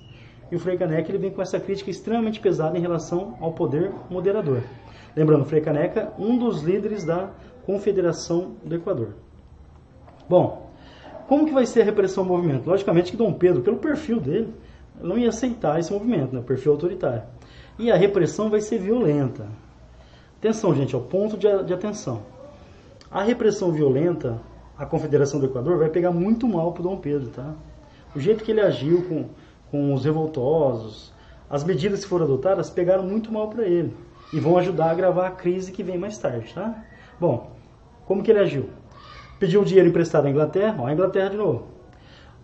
E 0.50 0.56
o 0.56 0.58
Frei 0.58 0.76
Caneca 0.76 1.10
ele 1.10 1.18
vem 1.18 1.30
com 1.30 1.42
essa 1.42 1.60
crítica 1.60 1.90
extremamente 1.90 2.40
pesada 2.40 2.76
em 2.76 2.80
relação 2.80 3.36
ao 3.40 3.52
poder 3.52 3.92
moderador. 4.10 4.62
Lembrando, 5.18 5.44
Frei 5.46 5.60
Caneca, 5.60 6.12
um 6.16 6.38
dos 6.38 6.62
líderes 6.62 7.04
da 7.04 7.30
Confederação 7.66 8.52
do 8.64 8.76
Equador. 8.76 9.14
Bom, 10.28 10.70
como 11.26 11.44
que 11.44 11.52
vai 11.52 11.66
ser 11.66 11.80
a 11.80 11.84
repressão 11.84 12.22
ao 12.22 12.28
movimento? 12.28 12.70
Logicamente 12.70 13.10
que 13.10 13.16
Dom 13.16 13.32
Pedro, 13.32 13.60
pelo 13.62 13.78
perfil 13.78 14.20
dele, 14.20 14.54
não 15.00 15.18
ia 15.18 15.30
aceitar 15.30 15.80
esse 15.80 15.92
movimento, 15.92 16.32
né? 16.32 16.40
perfil 16.40 16.70
autoritário. 16.70 17.24
E 17.80 17.90
a 17.90 17.96
repressão 17.96 18.48
vai 18.48 18.60
ser 18.60 18.78
violenta. 18.78 19.48
Atenção, 20.38 20.72
gente, 20.72 20.94
é 20.94 20.98
o 20.98 21.00
ponto 21.00 21.36
de, 21.36 21.64
de 21.64 21.74
atenção. 21.74 22.22
A 23.10 23.24
repressão 23.24 23.72
violenta, 23.72 24.40
a 24.78 24.86
Confederação 24.86 25.40
do 25.40 25.46
Equador 25.46 25.78
vai 25.78 25.88
pegar 25.88 26.12
muito 26.12 26.46
mal 26.46 26.70
para 26.70 26.84
Dom 26.84 26.96
Pedro, 26.96 27.30
tá? 27.30 27.54
O 28.14 28.20
jeito 28.20 28.44
que 28.44 28.52
ele 28.52 28.60
agiu 28.60 29.02
com, 29.08 29.24
com 29.68 29.92
os 29.92 30.04
revoltosos, 30.04 31.12
as 31.50 31.64
medidas 31.64 32.04
que 32.04 32.08
foram 32.08 32.24
adotadas 32.24 32.70
pegaram 32.70 33.02
muito 33.02 33.32
mal 33.32 33.48
para 33.48 33.66
ele 33.66 34.06
e 34.32 34.40
vão 34.40 34.58
ajudar 34.58 34.86
a 34.86 34.90
agravar 34.90 35.26
a 35.26 35.30
crise 35.30 35.72
que 35.72 35.82
vem 35.82 35.98
mais 35.98 36.18
tarde, 36.18 36.52
tá? 36.54 36.84
Bom, 37.20 37.50
como 38.06 38.22
que 38.22 38.30
ele 38.30 38.40
agiu? 38.40 38.70
Pediu 39.38 39.64
dinheiro 39.64 39.88
emprestado 39.88 40.26
à 40.26 40.30
Inglaterra, 40.30 40.76
ó, 40.78 40.86
a 40.86 40.92
Inglaterra 40.92 41.30
de 41.30 41.36
novo. 41.36 41.66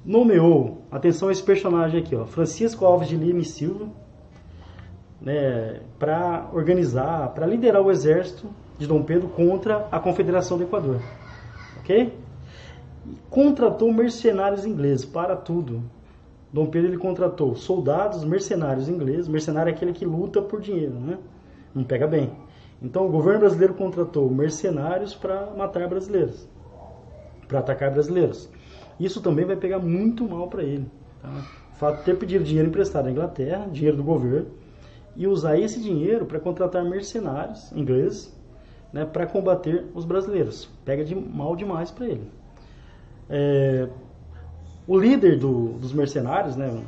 Nomeou, 0.04 0.82
atenção 0.90 1.28
a 1.28 1.32
esse 1.32 1.42
personagem 1.42 2.00
aqui, 2.00 2.14
ó, 2.14 2.24
Francisco 2.24 2.84
Alves 2.84 3.08
de 3.08 3.16
Lima 3.16 3.40
e 3.40 3.44
Silva, 3.44 3.88
né, 5.20 5.80
para 5.98 6.50
organizar, 6.52 7.30
para 7.30 7.46
liderar 7.46 7.82
o 7.82 7.90
exército 7.90 8.48
de 8.78 8.86
Dom 8.86 9.02
Pedro 9.02 9.28
contra 9.28 9.88
a 9.90 9.98
Confederação 9.98 10.58
do 10.58 10.64
Equador. 10.64 11.00
Ok? 11.80 12.24
contratou 13.30 13.92
mercenários 13.92 14.64
ingleses 14.64 15.04
para 15.04 15.36
tudo. 15.36 15.82
Dom 16.52 16.66
Pedro 16.66 16.90
ele 16.90 16.98
contratou 16.98 17.54
soldados, 17.56 18.24
mercenários 18.24 18.88
ingleses. 18.88 19.28
Mercenário 19.28 19.70
é 19.70 19.74
aquele 19.74 19.92
que 19.92 20.04
luta 20.04 20.40
por 20.40 20.60
dinheiro, 20.60 20.94
né? 20.94 21.18
Não 21.74 21.84
pega 21.84 22.06
bem. 22.06 22.32
Então 22.80 23.06
o 23.06 23.10
governo 23.10 23.40
brasileiro 23.40 23.74
contratou 23.74 24.30
mercenários 24.30 25.14
para 25.14 25.50
matar 25.56 25.88
brasileiros, 25.88 26.46
para 27.48 27.60
atacar 27.60 27.90
brasileiros. 27.90 28.48
Isso 28.98 29.20
também 29.20 29.44
vai 29.44 29.56
pegar 29.56 29.78
muito 29.78 30.28
mal 30.28 30.48
para 30.48 30.62
ele. 30.62 30.86
Tá? 31.20 31.30
O 31.72 31.76
fato 31.76 31.98
de 31.98 32.04
ter 32.04 32.16
pedido 32.16 32.44
dinheiro 32.44 32.68
emprestado 32.68 33.08
à 33.08 33.10
Inglaterra, 33.10 33.66
dinheiro 33.70 33.96
do 33.96 34.04
governo, 34.04 34.48
e 35.16 35.26
usar 35.26 35.58
esse 35.58 35.80
dinheiro 35.80 36.26
para 36.26 36.38
contratar 36.38 36.84
mercenários 36.84 37.72
ingleses 37.72 38.34
né, 38.92 39.04
para 39.04 39.26
combater 39.26 39.86
os 39.94 40.04
brasileiros. 40.04 40.68
Pega 40.84 41.04
de 41.04 41.14
mal 41.14 41.56
demais 41.56 41.90
para 41.90 42.06
ele. 42.06 42.30
É, 43.28 43.88
o 44.86 44.98
líder 44.98 45.38
do, 45.38 45.72
dos 45.74 45.92
mercenários, 45.92 46.54
né, 46.54 46.82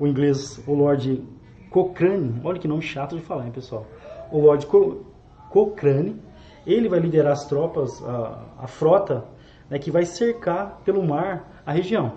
o 0.00 0.06
inglês, 0.06 0.62
o 0.66 0.72
Lord 0.72 1.22
Cochrane, 1.70 2.40
olha 2.42 2.58
que 2.58 2.66
nome 2.66 2.82
chato 2.82 3.16
de 3.16 3.22
falar, 3.22 3.46
hein, 3.46 3.52
pessoal? 3.52 3.86
O 4.32 4.40
Lord 4.40 4.66
Co 4.66 5.04
Cochrane, 5.50 6.20
ele 6.66 6.88
vai 6.88 6.98
liderar 6.98 7.32
as 7.32 7.46
tropas, 7.46 8.02
a, 8.02 8.40
a 8.62 8.66
frota, 8.66 9.24
né, 9.68 9.78
que 9.78 9.90
vai 9.90 10.06
cercar 10.06 10.80
pelo 10.84 11.02
mar 11.02 11.62
a 11.66 11.72
região. 11.72 12.12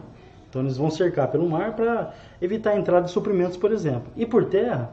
Então 0.50 0.62
eles 0.62 0.77
vão 0.77 0.89
cercar 0.89 1.29
pelo 1.29 1.50
mar 1.50 1.75
para 1.75 2.13
evitar 2.41 2.72
a 2.72 2.79
entrada 2.79 3.05
de 3.05 3.12
suprimentos, 3.12 3.57
por 3.57 3.74
exemplo. 3.74 4.10
E 4.15 4.25
por 4.25 4.45
terra, 4.45 4.89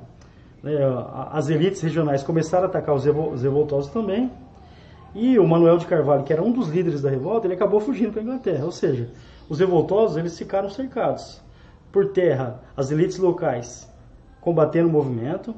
né, 0.60 0.72
as 1.30 1.48
elites 1.48 1.80
regionais 1.80 2.24
começaram 2.24 2.64
a 2.64 2.66
atacar 2.66 2.94
os 2.94 3.04
revoltosos 3.04 3.92
também. 3.92 4.28
E 5.14 5.38
o 5.38 5.46
Manuel 5.46 5.78
de 5.78 5.86
Carvalho, 5.86 6.24
que 6.24 6.32
era 6.32 6.42
um 6.42 6.50
dos 6.50 6.68
líderes 6.68 7.02
da 7.02 7.10
revolta, 7.10 7.46
ele 7.46 7.54
acabou 7.54 7.78
fugindo 7.78 8.10
para 8.12 8.22
a 8.22 8.24
Inglaterra. 8.24 8.64
Ou 8.64 8.72
seja, 8.72 9.08
os 9.48 9.60
revoltosos 9.60 10.16
eles 10.16 10.36
ficaram 10.36 10.68
cercados. 10.68 11.40
Por 11.92 12.08
terra, 12.08 12.60
as 12.76 12.90
elites 12.90 13.18
locais 13.18 13.88
combatendo 14.40 14.88
o 14.88 14.92
movimento. 14.92 15.54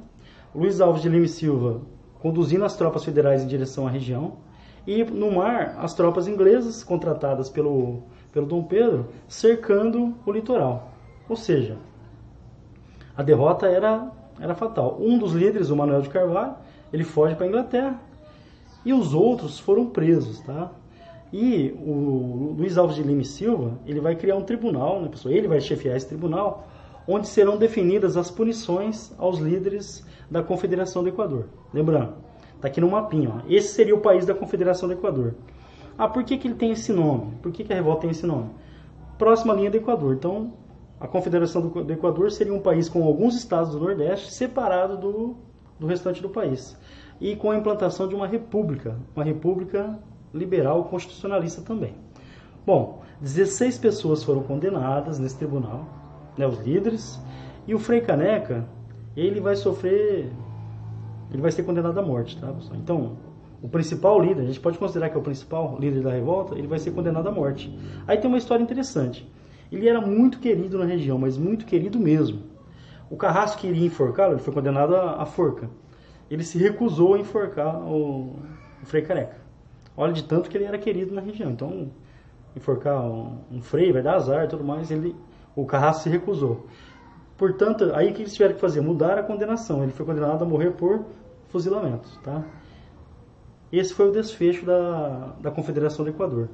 Luiz 0.54 0.80
Alves 0.80 1.02
de 1.02 1.08
Lima 1.08 1.26
e 1.26 1.28
Silva 1.28 1.80
conduzindo 2.24 2.64
as 2.64 2.74
tropas 2.74 3.04
federais 3.04 3.42
em 3.42 3.46
direção 3.46 3.86
à 3.86 3.90
região. 3.90 4.38
E 4.86 5.04
no 5.04 5.30
mar, 5.30 5.76
as 5.78 5.92
tropas 5.92 6.26
inglesas 6.26 6.82
contratadas 6.82 7.50
pelo, 7.50 8.02
pelo 8.32 8.46
Dom 8.46 8.62
Pedro 8.62 9.08
cercando 9.28 10.14
o 10.24 10.32
litoral. 10.32 10.90
Ou 11.28 11.36
seja, 11.36 11.76
a 13.14 13.22
derrota 13.22 13.66
era 13.66 14.10
era 14.40 14.54
fatal. 14.54 14.98
Um 15.00 15.18
dos 15.18 15.32
líderes, 15.32 15.70
o 15.70 15.76
Manuel 15.76 16.00
de 16.00 16.08
Carvalho, 16.08 16.54
ele 16.92 17.04
foge 17.04 17.34
para 17.34 17.44
a 17.44 17.48
Inglaterra 17.48 18.00
e 18.84 18.92
os 18.92 19.14
outros 19.14 19.58
foram 19.58 19.86
presos, 19.86 20.40
tá? 20.40 20.72
E 21.32 21.74
o 21.84 22.54
Luiz 22.56 22.78
Alves 22.78 22.96
de 22.96 23.02
Lima 23.02 23.22
e 23.22 23.24
Silva, 23.24 23.78
ele 23.86 24.00
vai 24.00 24.16
criar 24.16 24.36
um 24.36 24.42
tribunal, 24.42 25.00
né, 25.00 25.08
pessoal? 25.08 25.34
Ele 25.34 25.48
vai 25.48 25.60
chefiar 25.60 25.96
esse 25.96 26.08
tribunal, 26.08 26.68
onde 27.06 27.28
serão 27.28 27.56
definidas 27.56 28.16
as 28.16 28.30
punições 28.30 29.12
aos 29.18 29.38
líderes 29.38 30.04
da 30.30 30.42
Confederação 30.42 31.02
do 31.02 31.08
Equador. 31.08 31.46
Lembrando, 31.72 32.14
tá 32.60 32.68
aqui 32.68 32.80
no 32.80 32.90
mapinha, 32.90 33.30
ó. 33.36 33.40
Esse 33.48 33.74
seria 33.74 33.94
o 33.94 34.00
país 34.00 34.24
da 34.24 34.34
Confederação 34.34 34.88
do 34.88 34.94
Equador. 34.94 35.34
Ah, 35.96 36.08
por 36.08 36.24
que, 36.24 36.36
que 36.36 36.48
ele 36.48 36.54
tem 36.54 36.72
esse 36.72 36.92
nome? 36.92 37.34
Por 37.42 37.52
que, 37.52 37.62
que 37.62 37.72
a 37.72 37.76
revolta 37.76 38.02
tem 38.02 38.10
esse 38.10 38.26
nome? 38.26 38.50
Próxima 39.18 39.54
linha 39.54 39.70
do 39.70 39.76
Equador. 39.76 40.14
Então, 40.14 40.52
a 40.98 41.06
Confederação 41.06 41.68
do, 41.68 41.92
Equador 41.92 42.32
seria 42.32 42.54
um 42.54 42.60
país 42.60 42.88
com 42.88 43.04
alguns 43.04 43.36
estados 43.36 43.72
do 43.72 43.78
Nordeste 43.78 44.32
separado 44.32 44.96
do, 44.96 45.36
do 45.78 45.86
restante 45.86 46.22
do 46.22 46.28
país 46.28 46.76
e 47.20 47.36
com 47.36 47.50
a 47.50 47.56
implantação 47.56 48.08
de 48.08 48.14
uma 48.14 48.26
república, 48.26 48.96
uma 49.14 49.24
república 49.24 49.98
liberal 50.32 50.84
constitucionalista 50.84 51.62
também. 51.62 51.94
Bom, 52.66 53.02
16 53.20 53.78
pessoas 53.78 54.22
foram 54.22 54.42
condenadas 54.42 55.18
nesse 55.18 55.36
tribunal, 55.36 55.86
né, 56.36 56.46
os 56.46 56.58
líderes, 56.60 57.20
e 57.66 57.74
o 57.74 57.78
Frei 57.78 58.00
Caneca, 58.00 58.66
ele 59.16 59.40
vai 59.40 59.56
sofrer, 59.56 60.30
ele 61.30 61.42
vai 61.42 61.50
ser 61.50 61.62
condenado 61.62 61.98
à 61.98 62.02
morte, 62.02 62.38
tá, 62.38 62.48
pessoal? 62.48 62.76
Então, 62.76 63.16
o 63.62 63.68
principal 63.68 64.20
líder, 64.20 64.42
a 64.42 64.46
gente 64.46 64.60
pode 64.60 64.78
considerar 64.78 65.08
que 65.08 65.16
é 65.16 65.18
o 65.18 65.22
principal 65.22 65.78
líder 65.78 66.02
da 66.02 66.10
revolta, 66.10 66.54
ele 66.54 66.66
vai 66.66 66.78
ser 66.78 66.90
condenado 66.90 67.28
à 67.28 67.32
morte. 67.32 67.74
Aí 68.06 68.18
tem 68.18 68.28
uma 68.28 68.38
história 68.38 68.62
interessante. 68.62 69.26
Ele 69.72 69.88
era 69.88 70.00
muito 70.00 70.38
querido 70.38 70.78
na 70.78 70.84
região, 70.84 71.18
mas 71.18 71.38
muito 71.38 71.64
querido 71.64 71.98
mesmo. 71.98 72.42
O 73.08 73.16
carrasco 73.16 73.60
que 73.60 73.66
iria 73.66 73.86
enforcá-lo, 73.86 74.34
ele 74.34 74.42
foi 74.42 74.52
condenado 74.52 74.94
à 74.94 75.24
forca. 75.24 75.70
Ele 76.30 76.42
se 76.42 76.58
recusou 76.58 77.14
a 77.14 77.18
enforcar 77.18 77.76
o, 77.82 78.36
o 78.82 78.86
Frei 78.86 79.02
Careca. 79.02 79.36
Olha 79.96 80.12
de 80.12 80.24
tanto 80.24 80.50
que 80.50 80.56
ele 80.56 80.64
era 80.64 80.78
querido 80.78 81.14
na 81.14 81.20
região. 81.20 81.50
Então, 81.50 81.90
enforcar 82.56 83.00
um, 83.04 83.38
um 83.50 83.62
frei 83.62 83.92
vai 83.92 84.02
dar 84.02 84.16
azar 84.16 84.44
e 84.44 84.48
tudo 84.48 84.64
mais. 84.64 84.90
Ele, 84.90 85.14
o 85.54 85.64
carrasco 85.64 86.04
se 86.04 86.08
recusou. 86.08 86.66
Portanto, 87.36 87.90
aí 87.94 88.10
o 88.10 88.14
que 88.14 88.22
eles 88.22 88.32
tiveram 88.32 88.54
que 88.54 88.60
fazer? 88.60 88.80
Mudar 88.80 89.18
a 89.18 89.22
condenação. 89.22 89.82
Ele 89.82 89.92
foi 89.92 90.06
condenado 90.06 90.42
a 90.42 90.46
morrer 90.46 90.70
por 90.70 91.04
fuzilamento. 91.48 92.08
Tá? 92.22 92.44
Esse 93.72 93.92
foi 93.92 94.08
o 94.08 94.12
desfecho 94.12 94.64
da, 94.64 95.34
da 95.40 95.50
Confederação 95.50 96.04
do 96.04 96.10
Equador 96.10 96.48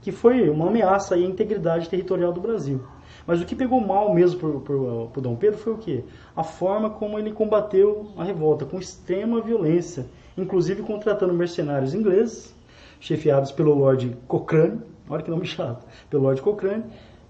que 0.00 0.10
foi 0.10 0.48
uma 0.48 0.68
ameaça 0.68 1.14
à 1.14 1.18
integridade 1.18 1.88
territorial 1.88 2.32
do 2.32 2.40
Brasil. 2.40 2.80
Mas 3.26 3.40
o 3.40 3.44
que 3.44 3.54
pegou 3.54 3.80
mal 3.80 4.12
mesmo 4.14 4.60
para 4.60 5.22
Dom 5.22 5.36
Pedro 5.36 5.58
foi 5.58 5.72
o 5.74 5.78
quê? 5.78 6.04
A 6.34 6.42
forma 6.42 6.90
como 6.90 7.18
ele 7.18 7.32
combateu 7.32 8.08
a 8.16 8.24
revolta, 8.24 8.64
com 8.64 8.78
extrema 8.78 9.40
violência, 9.40 10.06
inclusive 10.36 10.82
contratando 10.82 11.34
mercenários 11.34 11.94
ingleses, 11.94 12.54
chefiados 12.98 13.52
pelo 13.52 13.74
Lord 13.74 14.16
Cochrane, 14.26 14.80
olha 15.08 15.22
que 15.22 15.30
nome 15.30 15.46
chato, 15.46 15.86
pelo 16.08 16.24
Lord 16.24 16.40
Cochrane, 16.40 16.84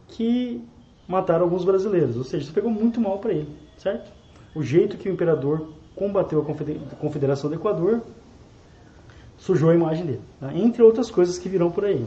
que 0.07 0.65
mataram 1.11 1.43
alguns 1.43 1.65
brasileiros. 1.65 2.17
Ou 2.17 2.23
seja, 2.23 2.45
isso 2.45 2.53
pegou 2.53 2.71
muito 2.71 3.01
mal 3.01 3.19
para 3.19 3.33
ele, 3.33 3.49
certo? 3.77 4.13
O 4.55 4.63
jeito 4.63 4.97
que 4.97 5.09
o 5.09 5.13
imperador 5.13 5.73
combateu 5.97 6.41
a 6.41 6.97
Confederação 6.97 7.51
do 7.51 7.57
Equador 7.57 8.01
sujou 9.37 9.71
a 9.71 9.75
imagem 9.75 10.07
dele, 10.07 10.21
tá? 10.39 10.55
entre 10.55 10.83
outras 10.83 11.11
coisas 11.11 11.37
que 11.39 11.49
virão 11.49 11.71
por 11.71 11.85
aí. 11.85 12.07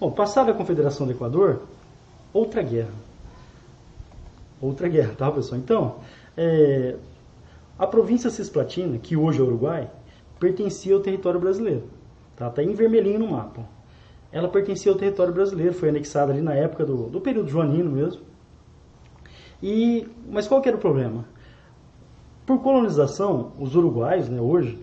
Bom, 0.00 0.10
passada 0.10 0.50
a 0.50 0.54
Confederação 0.54 1.06
do 1.06 1.12
Equador, 1.12 1.62
outra 2.32 2.62
guerra. 2.62 2.94
outra 4.60 4.88
guerra, 4.88 5.14
tá 5.16 5.30
pessoal? 5.30 5.60
Então, 5.60 5.96
é, 6.36 6.96
a 7.78 7.86
província 7.86 8.30
Cisplatina, 8.30 8.98
que 8.98 9.16
hoje 9.16 9.40
é 9.40 9.42
Uruguai, 9.42 9.90
pertencia 10.40 10.94
ao 10.94 11.00
território 11.00 11.38
brasileiro. 11.38 11.84
Tá, 12.36 12.48
tá 12.48 12.62
em 12.62 12.72
vermelhinho 12.72 13.18
no 13.18 13.30
mapa. 13.30 13.73
Ela 14.34 14.48
pertencia 14.48 14.90
ao 14.90 14.98
território 14.98 15.32
brasileiro, 15.32 15.72
foi 15.72 15.90
anexada 15.90 16.32
ali 16.32 16.42
na 16.42 16.52
época 16.54 16.84
do, 16.84 17.08
do 17.08 17.20
período 17.20 17.48
joanino 17.48 17.88
mesmo. 17.88 18.20
E, 19.62 20.08
mas 20.28 20.48
qual 20.48 20.60
que 20.60 20.68
era 20.68 20.76
o 20.76 20.80
problema? 20.80 21.24
Por 22.44 22.60
colonização, 22.60 23.52
os 23.60 23.76
uruguaios, 23.76 24.28
né, 24.28 24.40
hoje, 24.40 24.76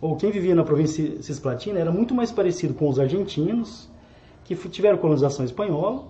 ou 0.00 0.16
quem 0.16 0.30
vivia 0.30 0.54
na 0.54 0.64
província 0.64 1.22
Cisplatina, 1.22 1.78
era 1.78 1.92
muito 1.92 2.14
mais 2.14 2.32
parecido 2.32 2.72
com 2.72 2.88
os 2.88 2.98
argentinos, 2.98 3.90
que 4.42 4.56
tiveram 4.56 4.96
colonização 4.96 5.44
espanhola, 5.44 6.06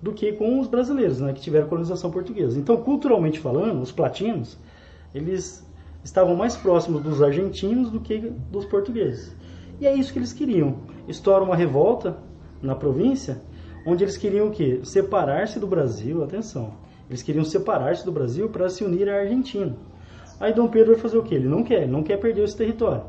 do 0.00 0.14
que 0.14 0.32
com 0.32 0.60
os 0.60 0.68
brasileiros, 0.68 1.20
né, 1.20 1.34
que 1.34 1.42
tiveram 1.42 1.68
colonização 1.68 2.10
portuguesa. 2.10 2.58
Então, 2.58 2.78
culturalmente 2.78 3.38
falando, 3.38 3.82
os 3.82 3.92
platinos, 3.92 4.56
eles 5.14 5.62
estavam 6.02 6.34
mais 6.34 6.56
próximos 6.56 7.02
dos 7.02 7.22
argentinos 7.22 7.90
do 7.90 8.00
que 8.00 8.18
dos 8.50 8.64
portugueses. 8.64 9.36
E 9.78 9.86
é 9.86 9.94
isso 9.94 10.10
que 10.10 10.18
eles 10.18 10.32
queriam. 10.32 10.78
Estoura 11.08 11.44
uma 11.44 11.56
revolta 11.56 12.16
na 12.60 12.74
província, 12.74 13.42
onde 13.86 14.04
eles 14.04 14.16
queriam 14.16 14.48
o 14.48 14.50
quê? 14.50 14.80
Separar-se 14.84 15.58
do 15.58 15.66
Brasil, 15.66 16.22
atenção. 16.22 16.74
Eles 17.08 17.22
queriam 17.22 17.44
separar-se 17.44 18.04
do 18.04 18.12
Brasil 18.12 18.48
para 18.48 18.68
se 18.68 18.84
unir 18.84 19.08
à 19.08 19.20
Argentina. 19.20 19.74
Aí 20.38 20.52
Dom 20.52 20.68
Pedro 20.68 20.92
vai 20.92 21.00
fazer 21.00 21.18
o 21.18 21.22
quê? 21.22 21.34
Ele 21.34 21.48
não 21.48 21.62
quer, 21.62 21.82
ele 21.82 21.92
não 21.92 22.02
quer 22.02 22.16
perder 22.18 22.44
esse 22.44 22.56
território. 22.56 23.04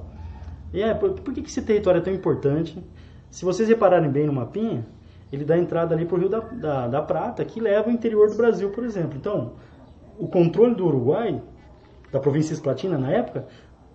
E 0.73 0.81
é, 0.81 0.93
por, 0.93 1.11
por 1.11 1.33
que 1.33 1.41
esse 1.41 1.61
território 1.61 1.99
é 1.99 2.01
tão 2.01 2.13
importante? 2.13 2.83
Se 3.29 3.45
vocês 3.45 3.69
repararem 3.69 4.09
bem 4.09 4.25
no 4.25 4.33
mapinha, 4.33 4.85
ele 5.31 5.45
dá 5.45 5.57
entrada 5.57 5.95
ali 5.95 6.05
para 6.05 6.15
o 6.15 6.19
Rio 6.19 6.29
da, 6.29 6.39
da, 6.39 6.87
da, 6.87 7.01
Prata, 7.01 7.43
que 7.43 7.59
leva 7.59 7.89
ao 7.89 7.91
interior 7.91 8.29
do 8.29 8.35
Brasil, 8.35 8.69
por 8.69 8.83
exemplo. 8.83 9.17
Então, 9.17 9.53
o 10.19 10.27
controle 10.27 10.75
do 10.75 10.85
Uruguai, 10.85 11.41
da 12.11 12.19
província 12.19 12.53
Esplatina 12.53 12.97
na 12.97 13.11
época, 13.11 13.47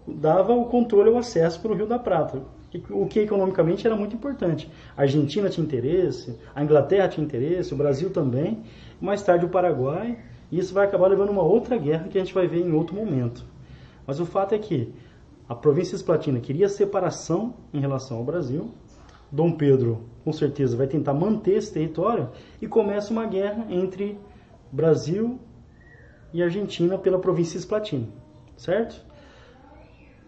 dava 0.07 0.53
o 0.53 0.65
controle, 0.65 1.11
o 1.11 1.19
acesso 1.19 1.61
para 1.61 1.71
o 1.71 1.75
Rio 1.75 1.87
da 1.87 1.99
Prata, 1.99 2.43
o 2.91 3.07
que 3.07 3.21
economicamente 3.21 3.87
era 3.87 3.97
muito 3.97 4.15
importante. 4.15 4.71
A 4.97 5.03
Argentina 5.03 5.49
tinha 5.49 5.65
interesse, 5.65 6.39
a 6.55 6.63
Inglaterra 6.63 7.09
tinha 7.09 7.25
interesse, 7.25 7.73
o 7.73 7.77
Brasil 7.77 8.11
também, 8.11 8.63
mais 9.01 9.23
tarde 9.23 9.47
o 9.47 9.49
Paraguai, 9.49 10.19
e 10.51 10.59
isso 10.59 10.75
vai 10.75 10.87
acabar 10.87 11.09
levando 11.09 11.29
a 11.29 11.33
uma 11.33 11.43
outra 11.43 11.77
guerra 11.77 12.09
que 12.09 12.19
a 12.19 12.21
gente 12.21 12.35
vai 12.35 12.47
ver 12.47 12.61
em 12.61 12.73
outro 12.73 12.95
momento. 12.95 13.45
Mas 14.07 14.21
o 14.21 14.27
fato 14.27 14.55
é 14.55 14.59
que 14.59 14.93
a 15.49 15.55
província 15.55 15.97
Esplatina 15.97 16.41
queria 16.41 16.69
separação 16.69 17.55
em 17.73 17.81
relação 17.81 18.19
ao 18.19 18.25
Brasil, 18.25 18.71
Dom 19.31 19.53
Pedro, 19.53 20.05
com 20.25 20.33
certeza, 20.33 20.77
vai 20.77 20.87
tentar 20.87 21.15
manter 21.15 21.53
esse 21.53 21.73
território 21.73 22.31
e 22.61 22.67
começa 22.67 23.13
uma 23.13 23.27
guerra 23.27 23.67
entre 23.71 24.19
Brasil 24.71 25.39
e 26.33 26.43
Argentina 26.43 26.99
pela 26.99 27.19
província 27.19 27.57
Esplatina, 27.57 28.09
certo? 28.57 29.03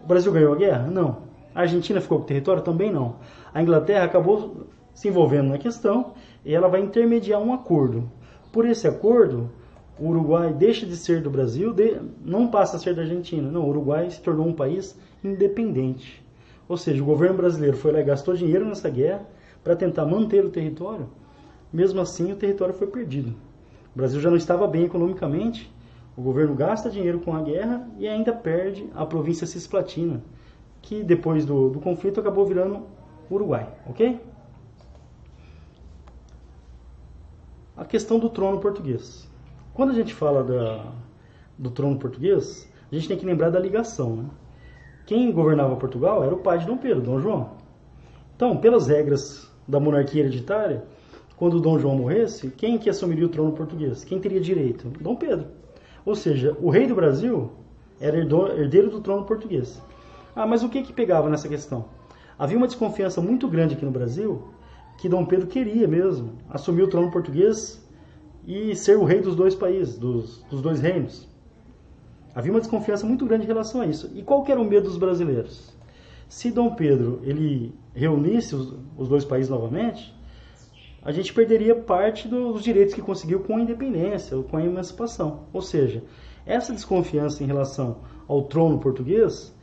O 0.03 0.07
Brasil 0.07 0.33
ganhou 0.33 0.55
a 0.55 0.57
guerra? 0.57 0.87
Não. 0.91 1.30
A 1.55 1.63
Argentina 1.63 2.01
ficou 2.01 2.19
com 2.19 2.25
o 2.25 2.27
território? 2.27 2.63
Também 2.63 2.93
não. 2.93 3.17
A 3.53 3.63
Inglaterra 3.63 4.05
acabou 4.05 4.67
se 4.95 5.09
envolvendo 5.09 5.49
na 5.49 5.59
questão 5.59 6.13
e 6.45 6.55
ela 6.55 6.69
vai 6.69 6.81
intermediar 6.81 7.41
um 7.41 7.53
acordo. 7.53 8.11
Por 8.53 8.67
esse 8.67 8.87
acordo, 8.87 9.51
o 9.99 10.09
Uruguai 10.09 10.53
deixa 10.53 10.87
de 10.87 10.97
ser 10.97 11.21
do 11.21 11.31
Brasil, 11.31 11.73
de, 11.73 12.01
não 12.25 12.49
passa 12.49 12.77
a 12.77 12.79
ser 12.79 12.95
da 12.95 13.03
Argentina. 13.03 13.51
Não, 13.51 13.63
o 13.63 13.69
Uruguai 13.69 14.11
se 14.11 14.21
tornou 14.21 14.47
um 14.47 14.53
país 14.53 14.99
independente. 15.23 16.25
Ou 16.69 16.77
seja, 16.77 17.03
o 17.03 17.07
governo 17.07 17.37
brasileiro 17.37 17.77
foi 17.77 17.93
lá 17.93 18.01
e 18.01 18.05
gastou 18.05 18.35
dinheiro 18.35 18.65
nessa 18.65 18.89
guerra 18.89 19.27
para 19.63 19.77
tentar 19.77 20.07
manter 20.07 20.45
o 20.45 20.51
território. 20.51 21.09
Mesmo 21.73 22.01
assim, 22.01 22.33
o 22.33 22.37
território 22.37 22.75
foi 22.75 22.87
perdido. 22.87 23.35
O 23.95 23.99
Brasil 23.99 24.21
já 24.21 24.31
não 24.31 24.37
estava 24.37 24.67
bem 24.67 24.85
economicamente. 24.85 25.73
O 26.17 26.23
governo 26.23 26.55
gasta 26.55 26.91
dinheiro 26.91 27.21
com 27.21 27.35
a 27.35 27.43
guerra 27.43 27.89
e 27.99 28.07
ainda 28.07 28.33
perde 28.33 28.89
a 28.95 29.05
província 29.05 29.47
Cisplatina, 29.47 30.23
que 30.83 31.03
depois 31.03 31.45
do, 31.45 31.71
do 31.71 31.81
conflito 31.81 32.21
acabou 32.21 32.47
virando 32.47 32.83
Uruguai, 33.31 33.69
ok? 33.87 34.21
A 37.77 37.85
questão 37.85 38.19
do 38.19 38.29
trono 38.29 38.59
português. 38.61 39.29
Quando 39.73 39.91
a 39.91 39.95
gente 39.95 40.13
fala 40.13 40.43
da, 40.43 40.93
do 41.57 41.71
trono 41.71 41.99
português, 41.99 42.71
a 42.91 42.95
gente 42.95 43.09
tem 43.09 43.17
que 43.17 43.25
lembrar 43.25 43.51
da 43.51 43.59
ligação, 43.59 44.17
né? 44.17 44.25
quem 45.07 45.33
governava 45.33 45.75
Portugal 45.77 46.23
era 46.23 46.35
o 46.35 46.39
pai 46.39 46.59
de 46.59 46.67
Dom 46.67 46.77
Pedro, 46.77 47.03
Dom 47.03 47.19
João. 47.19 47.51
Então, 48.37 48.57
pelas 48.57 48.87
regras 48.87 49.51
da 49.67 49.81
monarquia 49.81 50.23
hereditária, 50.23 50.85
quando 51.37 51.61
Dom 51.61 51.79
João 51.79 51.97
morresse, 51.97 52.51
quem 52.51 52.79
que 52.79 52.91
assumiria 52.91 53.27
o 53.27 53.29
trono 53.29 53.53
português? 53.53 54.05
Quem 54.05 54.21
teria 54.21 54.41
direito? 54.41 54.89
Dom 55.01 55.17
Pedro. 55.17 55.47
Ou 56.05 56.15
seja, 56.15 56.57
o 56.61 56.71
rei 56.71 56.87
do 56.87 56.95
Brasil 56.95 57.51
era 58.01 58.19
herdeiro 58.19 58.91
do 58.91 59.01
trono 59.01 59.25
português. 59.25 59.81
Ah, 60.35 60.47
mas 60.47 60.63
o 60.63 60.69
que 60.69 60.83
que 60.83 60.93
pegava 60.93 61.29
nessa 61.29 61.49
questão? 61.49 61.87
Havia 62.39 62.57
uma 62.57 62.67
desconfiança 62.67 63.21
muito 63.21 63.49
grande 63.49 63.75
aqui 63.75 63.85
no 63.85 63.91
Brasil 63.91 64.49
que 64.99 65.09
Dom 65.09 65.25
Pedro 65.25 65.47
queria 65.47 65.89
mesmo 65.89 66.35
assumir 66.49 66.83
o 66.83 66.89
trono 66.89 67.11
português 67.11 67.83
e 68.47 68.75
ser 68.77 68.99
o 68.99 69.05
rei 69.05 69.21
dos 69.21 69.35
dois 69.35 69.55
países, 69.55 69.99
dos, 69.99 70.43
dos 70.51 70.61
dois 70.61 70.81
reinos. 70.81 71.29
Havia 72.35 72.53
uma 72.53 72.61
desconfiança 72.61 73.07
muito 73.07 73.25
grande 73.27 73.45
em 73.45 73.47
relação 73.47 73.81
a 73.81 73.87
isso. 73.87 74.11
E 74.15 74.23
qual 74.23 74.45
era 74.47 74.61
o 74.61 74.65
medo 74.65 74.85
dos 74.85 74.97
brasileiros? 74.97 75.75
Se 76.29 76.51
Dom 76.51 76.75
Pedro 76.75 77.21
ele 77.25 77.75
reunisse 77.95 78.55
os, 78.55 78.75
os 78.97 79.09
dois 79.09 79.25
países 79.25 79.51
novamente, 79.51 80.15
a 81.03 81.13
gente 81.13 81.33
perderia 81.33 81.75
parte 81.75 82.29
dos 82.29 82.63
direitos 82.63 82.95
que 82.95 83.01
conseguiu 83.01 83.41
com 83.41 83.57
a 83.57 83.61
independência, 83.61 84.37
com 84.43 84.57
a 84.57 84.65
emancipação. 84.65 85.47
Ou 85.53 85.63
seja, 85.63 86.05
essa 86.45 86.73
desconfiança 86.73 87.43
em 87.43 87.47
relação 87.47 87.99
ao 88.29 88.43
trono 88.43 88.79
português 88.79 89.55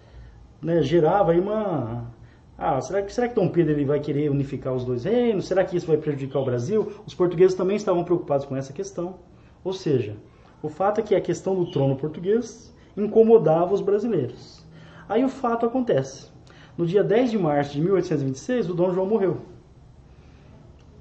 né, 0.61 0.81
gerava 0.81 1.31
aí 1.31 1.39
uma... 1.39 2.11
Ah, 2.57 2.81
será 2.81 3.03
que, 3.03 3.13
será 3.13 3.27
que 3.27 3.35
Dom 3.35 3.49
Pedro 3.49 3.73
ele 3.73 3.85
vai 3.85 3.99
querer 3.99 4.31
unificar 4.31 4.73
os 4.73 4.83
dois 4.83 5.03
reinos? 5.03 5.45
Será 5.45 5.63
que 5.63 5.77
isso 5.77 5.85
vai 5.85 5.97
prejudicar 5.97 6.39
o 6.39 6.45
Brasil? 6.45 6.91
Os 7.05 7.13
portugueses 7.13 7.55
também 7.55 7.77
estavam 7.77 8.03
preocupados 8.03 8.45
com 8.45 8.55
essa 8.55 8.73
questão. 8.73 9.19
Ou 9.63 9.73
seja, 9.73 10.17
o 10.61 10.69
fato 10.69 10.99
é 10.99 11.03
que 11.03 11.13
a 11.13 11.21
questão 11.21 11.55
do 11.55 11.69
trono 11.69 11.95
português 11.95 12.73
incomodava 12.95 13.73
os 13.73 13.81
brasileiros. 13.81 14.65
Aí 15.07 15.23
o 15.23 15.29
fato 15.29 15.65
acontece. 15.65 16.31
No 16.75 16.85
dia 16.85 17.03
10 17.03 17.31
de 17.31 17.37
março 17.37 17.73
de 17.73 17.81
1826, 17.81 18.69
o 18.69 18.73
Dom 18.73 18.91
João 18.91 19.05
morreu. 19.05 19.41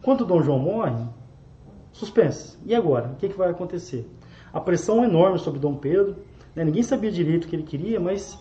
Quando 0.03 0.23
o 0.23 0.25
Dom 0.27 0.43
João 0.43 0.59
morre, 0.59 1.05
suspense. 1.91 2.59
E 2.65 2.75
agora? 2.75 3.09
O 3.09 3.17
que, 3.17 3.29
que 3.29 3.37
vai 3.37 3.51
acontecer? 3.51 4.09
A 4.53 4.61
pressão 4.61 5.03
é 5.03 5.07
enorme 5.07 5.39
sobre 5.39 5.59
Dom 5.59 5.75
Pedro. 5.75 6.17
Né? 6.55 6.65
Ninguém 6.65 6.83
sabia 6.83 7.11
direito 7.11 7.45
o 7.45 7.49
que 7.49 7.57
ele 7.57 7.63
queria, 7.63 7.99
mas 7.99 8.39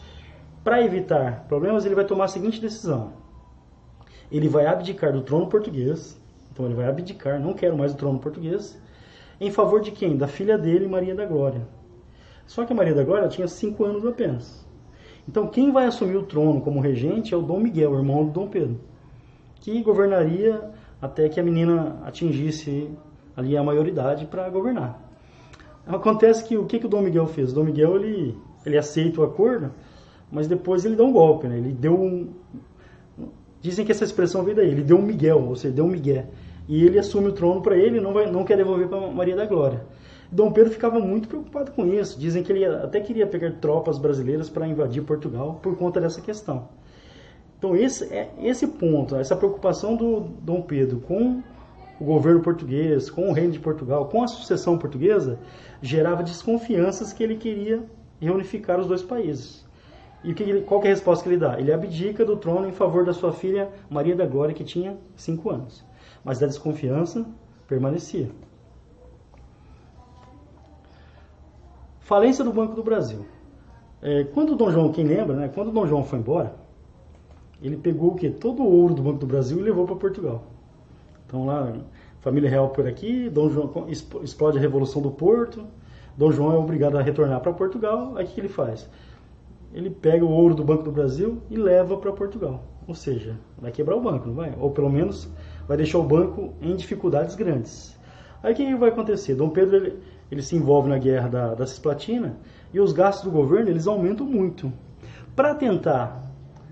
para 0.65 0.84
evitar 0.84 1.45
problemas, 1.47 1.86
ele 1.86 1.95
vai 1.95 2.04
tomar 2.04 2.25
a 2.25 2.28
seguinte 2.28 2.60
decisão. 2.60 3.13
Ele 4.30 4.49
vai 4.49 4.65
abdicar 4.65 5.13
do 5.13 5.21
trono 5.21 5.47
português. 5.47 6.19
Então 6.51 6.65
ele 6.65 6.75
vai 6.75 6.88
abdicar, 6.89 7.39
não 7.39 7.54
quero 7.54 7.78
mais 7.78 7.93
o 7.93 7.95
trono 7.95 8.19
português 8.19 8.78
em 9.39 9.51
favor 9.51 9.82
de 9.82 9.91
quem? 9.91 10.17
Da 10.17 10.28
filha 10.28 10.58
dele, 10.58 10.88
Maria 10.88 11.13
da 11.13 11.25
Glória. 11.25 11.67
Só 12.47 12.65
que 12.65 12.71
a 12.71 12.75
Maria 12.75 12.93
da 12.93 13.04
Glória 13.04 13.28
tinha 13.28 13.47
cinco 13.47 13.84
anos 13.84 14.06
apenas. 14.06 14.65
Então, 15.28 15.47
quem 15.47 15.71
vai 15.71 15.86
assumir 15.86 16.15
o 16.15 16.23
trono 16.23 16.62
como 16.62 16.80
regente 16.80 17.34
é 17.34 17.38
o 17.38 17.41
Dom 17.41 17.60
Miguel, 17.60 17.95
irmão 17.95 18.25
do 18.25 18.32
Dom 18.32 18.47
Pedro, 18.47 18.80
que 19.56 19.82
governaria 19.82 20.71
até 21.01 21.28
que 21.28 21.39
a 21.39 21.43
menina 21.43 21.99
atingisse 22.04 22.89
ali 23.36 23.58
a 23.58 23.63
maioridade 23.63 24.25
para 24.25 24.47
governar. 24.49 25.01
Acontece 25.86 26.43
que 26.47 26.58
o 26.58 26.65
que, 26.65 26.80
que 26.80 26.86
o 26.86 26.89
Dom 26.89 27.01
Miguel 27.01 27.28
fez? 27.28 27.51
O 27.51 27.56
Dom 27.56 27.63
Miguel 27.63 27.95
ele, 27.97 28.38
ele 28.65 28.78
aceita 28.78 29.21
o 29.21 29.23
acordo, 29.23 29.71
mas 30.31 30.47
depois 30.47 30.85
ele 30.85 30.95
dá 30.95 31.03
um 31.03 31.11
golpe, 31.11 31.47
né? 31.47 31.57
Ele 31.57 31.71
deu 31.71 31.93
um. 31.93 32.29
Dizem 33.61 33.85
que 33.85 33.91
essa 33.91 34.03
expressão 34.03 34.43
veio 34.43 34.55
daí, 34.55 34.69
ele 34.69 34.83
deu 34.83 34.97
um 34.97 35.01
Miguel, 35.01 35.41
ou 35.47 35.55
seja, 35.55 35.73
deu 35.73 35.85
um 35.85 35.89
Miguel 35.89 36.25
e 36.67 36.83
ele 36.83 36.97
assume 36.97 37.27
o 37.27 37.31
trono 37.31 37.61
para 37.61 37.77
ele, 37.77 37.99
não 37.99 38.13
vai, 38.13 38.29
não 38.29 38.43
quer 38.43 38.57
devolver 38.57 38.88
para 38.88 38.99
Maria 39.11 39.35
da 39.35 39.45
Glória. 39.45 39.85
Dom 40.31 40.51
Pedro 40.51 40.71
ficava 40.71 40.99
muito 40.99 41.27
preocupado 41.27 41.71
com 41.71 41.85
isso. 41.85 42.19
Dizem 42.19 42.43
que 42.43 42.51
ele 42.51 42.65
até 42.65 42.99
queria 42.99 43.27
pegar 43.27 43.51
tropas 43.53 43.97
brasileiras 43.97 44.49
para 44.49 44.67
invadir 44.67 45.03
Portugal 45.03 45.59
por 45.61 45.77
conta 45.77 46.01
dessa 46.01 46.21
questão. 46.21 46.67
Então 47.57 47.75
esse 47.75 48.05
é 48.13 48.31
esse 48.41 48.67
ponto, 48.67 49.15
essa 49.15 49.35
preocupação 49.35 49.95
do 49.95 50.19
Dom 50.19 50.61
Pedro 50.61 50.99
com 50.99 51.41
o 51.99 52.03
governo 52.03 52.41
português, 52.41 53.09
com 53.09 53.29
o 53.29 53.31
reino 53.31 53.53
de 53.53 53.59
Portugal, 53.59 54.09
com 54.09 54.21
a 54.21 54.27
sucessão 54.27 54.77
portuguesa, 54.77 55.39
gerava 55.81 56.21
desconfianças 56.21 57.13
que 57.13 57.23
ele 57.23 57.38
queria 57.38 57.83
reunificar 58.19 58.79
os 58.79 58.88
dois 58.88 59.01
países. 59.01 59.64
E 60.25 60.33
que, 60.33 60.61
qual 60.61 60.81
que 60.81 60.88
é 60.88 60.91
a 60.91 60.93
resposta 60.93 61.23
que 61.23 61.29
ele 61.29 61.38
dá? 61.38 61.59
Ele 61.59 61.71
abdica 61.71 62.25
do 62.25 62.35
trono 62.35 62.67
em 62.67 62.71
favor 62.71 63.05
da 63.05 63.13
sua 63.13 63.31
filha 63.31 63.69
Maria 63.89 64.15
da 64.15 64.25
Glória, 64.25 64.53
que 64.53 64.63
tinha 64.63 64.97
cinco 65.15 65.49
anos 65.49 65.83
mas 66.25 66.41
a 66.41 66.47
desconfiança 66.47 67.23
permanecia. 67.67 68.29
Falência 71.99 72.43
do 72.43 72.51
Banco 72.51 72.73
do 72.73 72.83
Brasil. 72.83 73.25
É, 74.01 74.23
quando 74.23 74.53
o 74.53 74.55
Dom 74.55 74.71
João, 74.71 74.91
quem 74.91 75.05
lembra, 75.05 75.35
né, 75.35 75.51
quando 75.53 75.69
o 75.69 75.71
Dom 75.71 75.85
João 75.85 76.03
foi 76.03 76.19
embora, 76.19 76.55
ele 77.61 77.77
pegou 77.77 78.11
o 78.11 78.15
que? 78.15 78.29
Todo 78.29 78.63
o 78.63 78.65
ouro 78.65 78.95
do 78.95 79.03
Banco 79.03 79.19
do 79.19 79.27
Brasil 79.27 79.59
e 79.59 79.61
levou 79.61 79.85
para 79.85 79.95
Portugal. 79.95 80.43
Então 81.25 81.45
lá 81.45 81.73
família 82.21 82.49
real 82.49 82.69
por 82.69 82.88
aqui, 82.88 83.29
Dom 83.29 83.49
João 83.49 83.88
explode 84.23 84.57
a 84.57 84.61
Revolução 84.61 84.99
do 84.99 85.11
Porto, 85.11 85.63
Dom 86.17 86.31
João 86.31 86.53
é 86.53 86.57
obrigado 86.57 86.97
a 86.97 87.01
retornar 87.01 87.39
para 87.39 87.53
Portugal, 87.53 88.17
aí 88.17 88.25
o 88.25 88.27
que 88.27 88.41
ele 88.41 88.49
faz? 88.49 88.89
Ele 89.75 89.89
pega 89.89 90.23
o 90.23 90.31
ouro 90.31 90.55
do 90.55 90.63
Banco 90.63 90.83
do 90.83 90.91
Brasil 90.91 91.41
e 91.49 91.57
leva 91.57 91.97
para 91.97 92.13
Portugal. 92.13 92.63
Ou 92.88 92.95
seja, 92.95 93.38
vai 93.57 93.73
quebrar 93.73 93.97
o 93.97 94.01
banco, 94.01 94.25
não 94.25 94.33
vai? 94.33 94.55
Ou 94.57 94.71
pelo 94.71 94.89
menos 94.89 95.29
vai 95.67 95.75
deixar 95.75 95.97
o 95.97 96.03
banco 96.03 96.53
em 96.61 96.73
dificuldades 96.77 97.35
grandes. 97.35 97.93
Aí 98.41 98.53
o 98.53 98.55
que 98.55 98.75
vai 98.75 98.88
acontecer? 98.88 99.35
Dom 99.35 99.49
Pedro 99.49 99.75
ele, 99.75 99.99
ele 100.31 100.41
se 100.41 100.55
envolve 100.55 100.88
na 100.88 100.97
guerra 100.97 101.27
da, 101.27 101.53
da 101.55 101.67
Cisplatina 101.67 102.38
e 102.73 102.79
os 102.79 102.93
gastos 102.93 103.25
do 103.25 103.31
governo 103.31 103.69
eles 103.69 103.85
aumentam 103.85 104.25
muito. 104.25 104.71
Para 105.35 105.53
tentar 105.53 106.23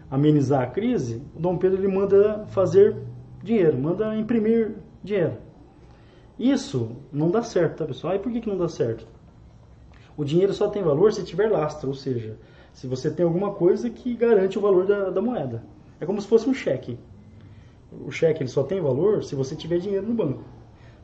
amenizar 0.09 0.61
a 0.61 0.67
crise, 0.67 1.21
o 1.35 1.41
Dom 1.41 1.57
Pedro 1.57 1.81
ele 1.81 1.93
manda 1.93 2.45
fazer 2.51 2.95
dinheiro, 3.43 3.77
manda 3.77 4.15
imprimir 4.15 4.75
dinheiro. 5.03 5.33
Isso 6.39 6.95
não 7.11 7.29
dá 7.29 7.43
certo, 7.43 7.79
tá 7.79 7.85
pessoal? 7.85 8.13
Aí 8.13 8.19
por 8.19 8.31
que, 8.31 8.39
que 8.39 8.49
não 8.49 8.57
dá 8.57 8.69
certo? 8.69 9.05
O 10.15 10.23
dinheiro 10.23 10.53
só 10.53 10.69
tem 10.69 10.81
valor 10.81 11.11
se 11.11 11.25
tiver 11.25 11.51
lastro, 11.51 11.89
ou 11.89 11.95
seja, 11.95 12.37
se 12.73 12.87
você 12.87 13.09
tem 13.09 13.25
alguma 13.25 13.51
coisa 13.51 13.89
que 13.89 14.13
garante 14.15 14.57
o 14.57 14.61
valor 14.61 14.85
da, 14.85 15.09
da 15.09 15.21
moeda. 15.21 15.63
É 15.99 16.05
como 16.05 16.19
se 16.19 16.27
fosse 16.27 16.49
um 16.49 16.53
cheque. 16.53 16.99
O 18.05 18.11
cheque 18.11 18.41
ele 18.41 18.49
só 18.49 18.63
tem 18.63 18.81
valor 18.81 19.23
se 19.23 19.35
você 19.35 19.55
tiver 19.55 19.77
dinheiro 19.77 20.05
no 20.05 20.13
banco. 20.13 20.43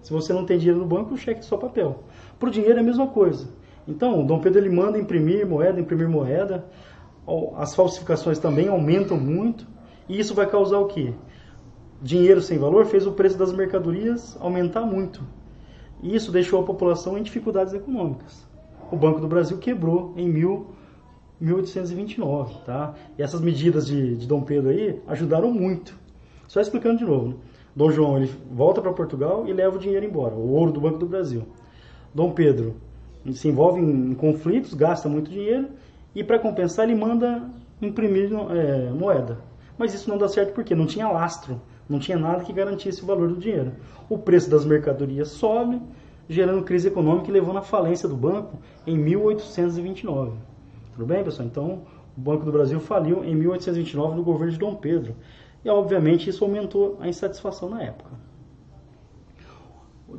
Se 0.02 0.12
você 0.12 0.34
não 0.34 0.46
tem 0.46 0.58
dinheiro 0.58 0.80
no 0.80 0.86
banco, 0.86 1.14
o 1.14 1.18
cheque 1.18 1.40
é 1.40 1.44
só 1.44 1.58
papel. 1.58 2.04
Para 2.40 2.50
o 2.50 2.52
dinheiro 2.52 2.78
é 2.78 2.82
a 2.82 2.84
mesma 2.84 3.08
coisa. 3.08 3.48
Então, 3.88 4.22
o 4.22 4.26
Dom 4.26 4.40
Pedro 4.40 4.60
ele 4.60 4.70
manda 4.70 4.98
imprimir 4.98 5.48
moeda, 5.48 5.80
imprimir 5.80 6.10
moeda. 6.10 6.66
As 7.56 7.76
falsificações 7.76 8.40
também 8.40 8.68
aumentam 8.68 9.18
muito. 9.18 9.68
E 10.08 10.20
isso 10.20 10.34
vai 10.34 10.48
causar 10.48 10.80
o 10.80 10.88
quê? 10.88 11.14
Dinheiro 12.02 12.42
sem 12.42 12.58
valor 12.58 12.86
fez 12.86 13.06
o 13.06 13.12
preço 13.12 13.38
das 13.38 13.54
mercadorias 13.54 14.38
aumentar 14.40 14.82
muito. 14.82 15.22
E 16.02 16.16
isso 16.16 16.32
deixou 16.32 16.62
a 16.62 16.64
população 16.64 17.18
em 17.18 17.24
dificuldades 17.24 17.74
econômicas. 17.74 18.48
O 18.90 18.96
Banco 18.96 19.20
do 19.20 19.28
Brasil 19.28 19.58
quebrou 19.58 20.14
em 20.16 20.32
1829, 21.40 22.56
tá? 22.66 22.94
E 23.18 23.22
essas 23.22 23.42
medidas 23.42 23.88
de, 23.88 24.16
de 24.18 24.28
Dom 24.28 24.42
Pedro 24.42 24.70
aí 24.70 25.00
ajudaram 25.08 25.52
muito. 25.52 25.98
Só 26.48 26.60
explicando 26.60 26.98
de 26.98 27.06
novo. 27.06 27.28
Né? 27.30 27.36
Dom 27.76 27.92
João 27.92 28.18
ele 28.18 28.32
volta 28.52 28.82
para 28.82 28.92
Portugal 28.92 29.48
e 29.48 29.54
leva 29.54 29.78
o 29.78 29.80
dinheiro 29.80 30.06
embora, 30.06 30.36
o 30.36 30.54
ouro 30.54 30.72
do 30.72 30.82
Banco 30.82 30.98
do 30.98 31.06
Brasil. 31.06 31.44
Dom 32.14 32.32
Pedro 32.32 32.76
se 33.34 33.48
envolve 33.48 33.80
em, 33.80 34.14
conflitos, 34.16 34.74
gasta 34.74 35.08
muito 35.08 35.30
dinheiro 35.30 35.70
e 36.16 36.24
para 36.24 36.40
compensar 36.40 36.90
ele 36.90 37.00
manda 37.00 37.50
imprimir 37.82 38.32
é, 38.34 38.90
moeda. 38.90 39.38
Mas 39.78 39.94
isso 39.94 40.10
não 40.10 40.18
dá 40.18 40.28
certo 40.28 40.54
porque 40.54 40.76
não 40.76 40.86
tinha 40.86 41.08
lastro, 41.08 41.62
não 41.88 42.00
tinha 42.00 42.18
nada 42.18 42.44
que 42.44 42.52
garantisse 42.52 43.02
o 43.02 43.06
valor 43.06 43.30
do 43.30 43.38
dinheiro. 43.38 43.72
O 44.10 44.18
preço 44.18 44.50
das 44.50 44.66
mercadorias 44.66 45.30
sobe, 45.30 45.80
gerando 46.28 46.64
crise 46.64 46.88
econômica 46.88 47.30
e 47.30 47.34
levando 47.34 47.60
à 47.60 47.62
falência 47.62 48.10
do 48.10 48.16
banco 48.18 48.58
em 48.86 48.98
1829. 48.98 50.49
Tudo 51.00 51.08
bem, 51.08 51.24
pessoal? 51.24 51.48
Então, 51.48 51.84
o 52.18 52.20
Banco 52.20 52.44
do 52.44 52.52
Brasil 52.52 52.78
faliu 52.78 53.24
em 53.24 53.34
1829 53.34 54.18
no 54.18 54.22
governo 54.22 54.52
de 54.52 54.60
Dom 54.60 54.76
Pedro. 54.76 55.16
E, 55.64 55.70
obviamente, 55.70 56.30
isso 56.30 56.44
aumentou 56.44 56.98
a 57.00 57.08
insatisfação 57.08 57.70
na 57.70 57.82
época. 57.82 58.10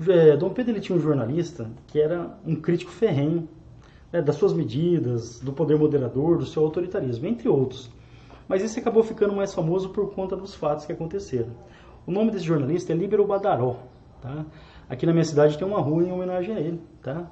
É, 0.08 0.38
Dom 0.38 0.48
Pedro 0.48 0.72
ele 0.72 0.80
tinha 0.80 0.96
um 0.96 1.00
jornalista 1.00 1.70
que 1.86 2.00
era 2.00 2.34
um 2.46 2.56
crítico 2.56 2.90
ferrenho 2.90 3.46
né, 4.10 4.22
das 4.22 4.36
suas 4.36 4.54
medidas, 4.54 5.38
do 5.40 5.52
poder 5.52 5.76
moderador, 5.76 6.38
do 6.38 6.46
seu 6.46 6.64
autoritarismo, 6.64 7.26
entre 7.26 7.46
outros. 7.46 7.90
Mas 8.48 8.62
esse 8.62 8.80
acabou 8.80 9.02
ficando 9.02 9.34
mais 9.34 9.52
famoso 9.52 9.90
por 9.90 10.14
conta 10.14 10.34
dos 10.34 10.54
fatos 10.54 10.86
que 10.86 10.92
aconteceram. 10.92 11.50
O 12.06 12.10
nome 12.10 12.30
desse 12.30 12.46
jornalista 12.46 12.94
é 12.94 12.96
Líbero 12.96 13.26
Badaró. 13.26 13.76
Tá? 14.22 14.46
Aqui 14.88 15.04
na 15.04 15.12
minha 15.12 15.26
cidade 15.26 15.58
tem 15.58 15.68
uma 15.68 15.78
rua 15.78 16.02
em 16.04 16.10
homenagem 16.10 16.54
a 16.54 16.58
ele. 16.58 16.80
Tá? 17.02 17.30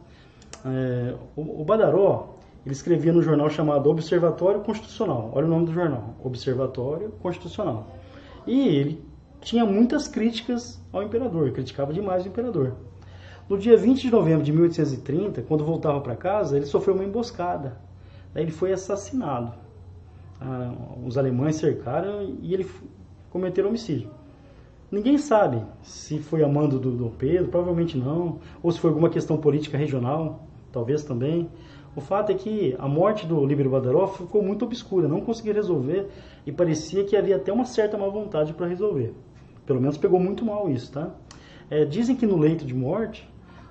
É, 0.67 1.15
o, 1.35 1.63
o 1.63 1.65
Badaró 1.65 2.37
ele 2.65 2.75
escrevia 2.75 3.13
no 3.13 3.23
jornal 3.23 3.49
chamado 3.49 3.89
Observatório 3.89 4.61
Constitucional. 4.61 5.31
Olha 5.35 5.47
o 5.47 5.51
nome 5.51 5.67
do 5.67 5.73
jornal, 5.73 6.17
Observatório 6.23 7.11
Constitucional. 7.23 7.87
E 8.47 8.69
ele 8.69 9.05
tinha 9.41 9.65
muitas 9.65 10.09
críticas 10.09 10.81
ao 10.93 11.03
imperador, 11.03 11.51
criticava 11.53 11.93
demais 11.93 12.25
o 12.25 12.29
imperador. 12.29 12.75
No 13.49 13.57
dia 13.57 13.77
20 13.77 14.03
de 14.03 14.11
novembro 14.11 14.45
de 14.45 14.53
1830, 14.53 15.43
quando 15.43 15.65
voltava 15.65 16.01
para 16.01 16.15
casa, 16.15 16.57
ele 16.57 16.67
sofreu 16.67 16.95
uma 16.95 17.05
emboscada. 17.05 17.81
Daí 18.35 18.43
ele 18.45 18.53
foi 18.53 18.73
assassinado. 18.73 19.55
Ah, 20.41 20.75
os 21.05 21.17
alemães 21.17 21.57
cercaram 21.57 22.37
e 22.43 22.53
ele 22.53 22.67
cometeu 23.31 23.67
homicídio. 23.67 24.11
Ninguém 24.91 25.19
sabe 25.19 25.63
se 25.83 26.19
foi 26.19 26.43
a 26.43 26.49
mando 26.49 26.79
do 26.79 26.91
Dom 26.91 27.11
Pedro, 27.11 27.49
provavelmente 27.49 27.97
não, 27.97 28.39
ou 28.63 28.71
se 28.73 28.79
foi 28.79 28.91
alguma 28.91 29.11
questão 29.11 29.37
política 29.37 29.77
regional, 29.77 30.47
talvez 30.73 31.05
também. 31.05 31.51
O 31.99 32.01
fato 32.01 32.31
é 32.31 32.35
que 32.37 32.77
a 32.79 32.87
morte 32.87 33.27
do 33.27 33.45
Líbero 33.45 33.71
Badaró 33.71 34.07
ficou 34.07 34.41
muito 34.41 34.65
obscura, 34.65 35.09
não 35.09 35.21
conseguia 35.21 35.53
resolver 35.53 36.07
e 36.47 36.53
parecia 36.53 37.03
que 37.03 37.17
havia 37.17 37.35
até 37.35 37.53
uma 37.53 37.65
certa 37.65 37.99
má 37.99 38.07
vontade 38.07 38.53
para 38.53 38.69
resolver. 38.69 39.13
Pelo 39.67 39.81
menos 39.81 39.99
pegou 39.99 40.21
muito 40.21 40.45
mal 40.45 40.71
isso, 40.71 40.93
tá? 40.93 41.11
É, 41.69 41.85
dizem 41.85 42.15
que 42.15 42.25
no 42.25 42.37
leito 42.37 42.65
de 42.65 42.73
morte, 42.73 43.29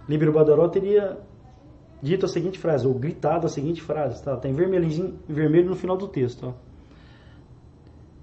Líbero 0.09 0.33
Badaró 0.33 0.67
teria 0.67 1.17
dito 2.01 2.25
a 2.25 2.27
seguinte 2.27 2.59
frase, 2.59 2.85
ou 2.85 2.93
gritado 2.95 3.45
a 3.45 3.49
seguinte 3.49 3.81
frase, 3.81 4.21
tá? 4.21 4.35
Tem 4.35 4.51
vermelhinho, 4.51 5.17
vermelho 5.25 5.69
no 5.69 5.75
final 5.77 5.95
do 5.95 6.09
texto, 6.09 6.47
ó. 6.47 6.53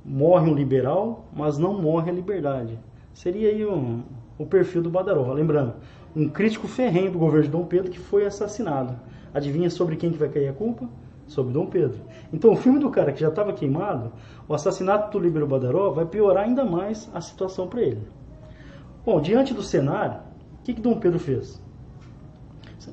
Morre 0.04 0.50
um 0.50 0.54
liberal, 0.54 1.24
mas 1.32 1.56
não 1.56 1.80
morre 1.80 2.10
a 2.10 2.12
liberdade. 2.12 2.78
Seria 3.14 3.48
aí 3.48 3.64
um, 3.64 4.02
o 4.36 4.44
perfil 4.44 4.82
do 4.82 4.90
Badaró. 4.90 5.32
Lembrando, 5.32 5.76
um 6.14 6.28
crítico 6.28 6.68
ferrenho 6.68 7.10
do 7.10 7.18
governo 7.18 7.44
de 7.44 7.50
Dom 7.50 7.64
Pedro 7.64 7.90
que 7.90 7.98
foi 7.98 8.26
assassinado. 8.26 8.94
Adivinha 9.34 9.68
sobre 9.68 9.96
quem 9.96 10.12
que 10.12 10.18
vai 10.18 10.28
cair 10.28 10.48
a 10.48 10.52
culpa? 10.52 10.88
Sobre 11.26 11.52
Dom 11.52 11.66
Pedro. 11.66 11.98
Então 12.32 12.52
o 12.52 12.56
filme 12.56 12.78
do 12.78 12.88
cara 12.90 13.12
que 13.12 13.20
já 13.20 13.28
estava 13.28 13.52
queimado, 13.52 14.12
o 14.48 14.54
assassinato 14.54 15.10
do 15.10 15.22
Líbero 15.22 15.46
Badaró 15.46 15.90
vai 15.90 16.06
piorar 16.06 16.44
ainda 16.44 16.64
mais 16.64 17.10
a 17.12 17.20
situação 17.20 17.66
para 17.66 17.82
ele. 17.82 18.02
Bom, 19.04 19.20
diante 19.20 19.52
do 19.52 19.62
cenário, 19.62 20.20
o 20.60 20.62
que, 20.62 20.72
que 20.72 20.80
Dom 20.80 20.98
Pedro 20.98 21.18
fez? 21.18 21.60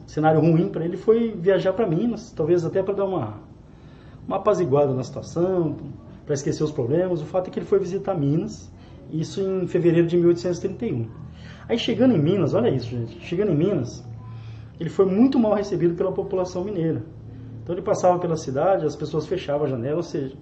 Cenário 0.08 0.40
ruim 0.40 0.70
para 0.70 0.84
ele 0.86 0.98
foi 0.98 1.32
viajar 1.32 1.74
para 1.74 1.86
Minas, 1.86 2.32
talvez 2.32 2.66
até 2.66 2.82
para 2.82 2.94
dar 2.94 3.06
uma, 3.06 3.36
uma 4.28 4.38
apaziguada 4.38 4.94
na 4.94 5.04
situação, 5.04 5.78
para 6.26 6.34
esquecer 6.34 6.64
os 6.64 6.72
problemas. 6.72 7.22
O 7.22 7.26
fato 7.26 7.48
é 7.48 7.52
que 7.52 7.60
ele 7.60 7.66
foi 7.66 7.80
visitar 7.80 8.16
Minas, 8.16 8.72
isso 9.12 9.42
em 9.42 9.68
fevereiro 9.68 10.08
de 10.08 10.18
1831. 10.18 11.08
Aí 11.68 11.78
chegando 11.78 12.16
em 12.16 12.20
Minas, 12.20 12.54
olha 12.54 12.70
isso, 12.70 12.90
gente. 12.90 13.20
Chegando 13.22 13.52
em 13.52 13.56
Minas, 13.56 14.04
ele 14.82 14.90
foi 14.90 15.06
muito 15.06 15.38
mal 15.38 15.54
recebido 15.54 15.94
pela 15.94 16.12
população 16.12 16.64
mineira. 16.64 17.04
Então 17.62 17.76
ele 17.76 17.84
passava 17.84 18.18
pela 18.18 18.36
cidade, 18.36 18.84
as 18.84 18.96
pessoas 18.96 19.28
fechavam 19.28 19.68
a 19.68 19.70
janela, 19.70 19.98
ou 19.98 20.04
seja, 20.04 20.36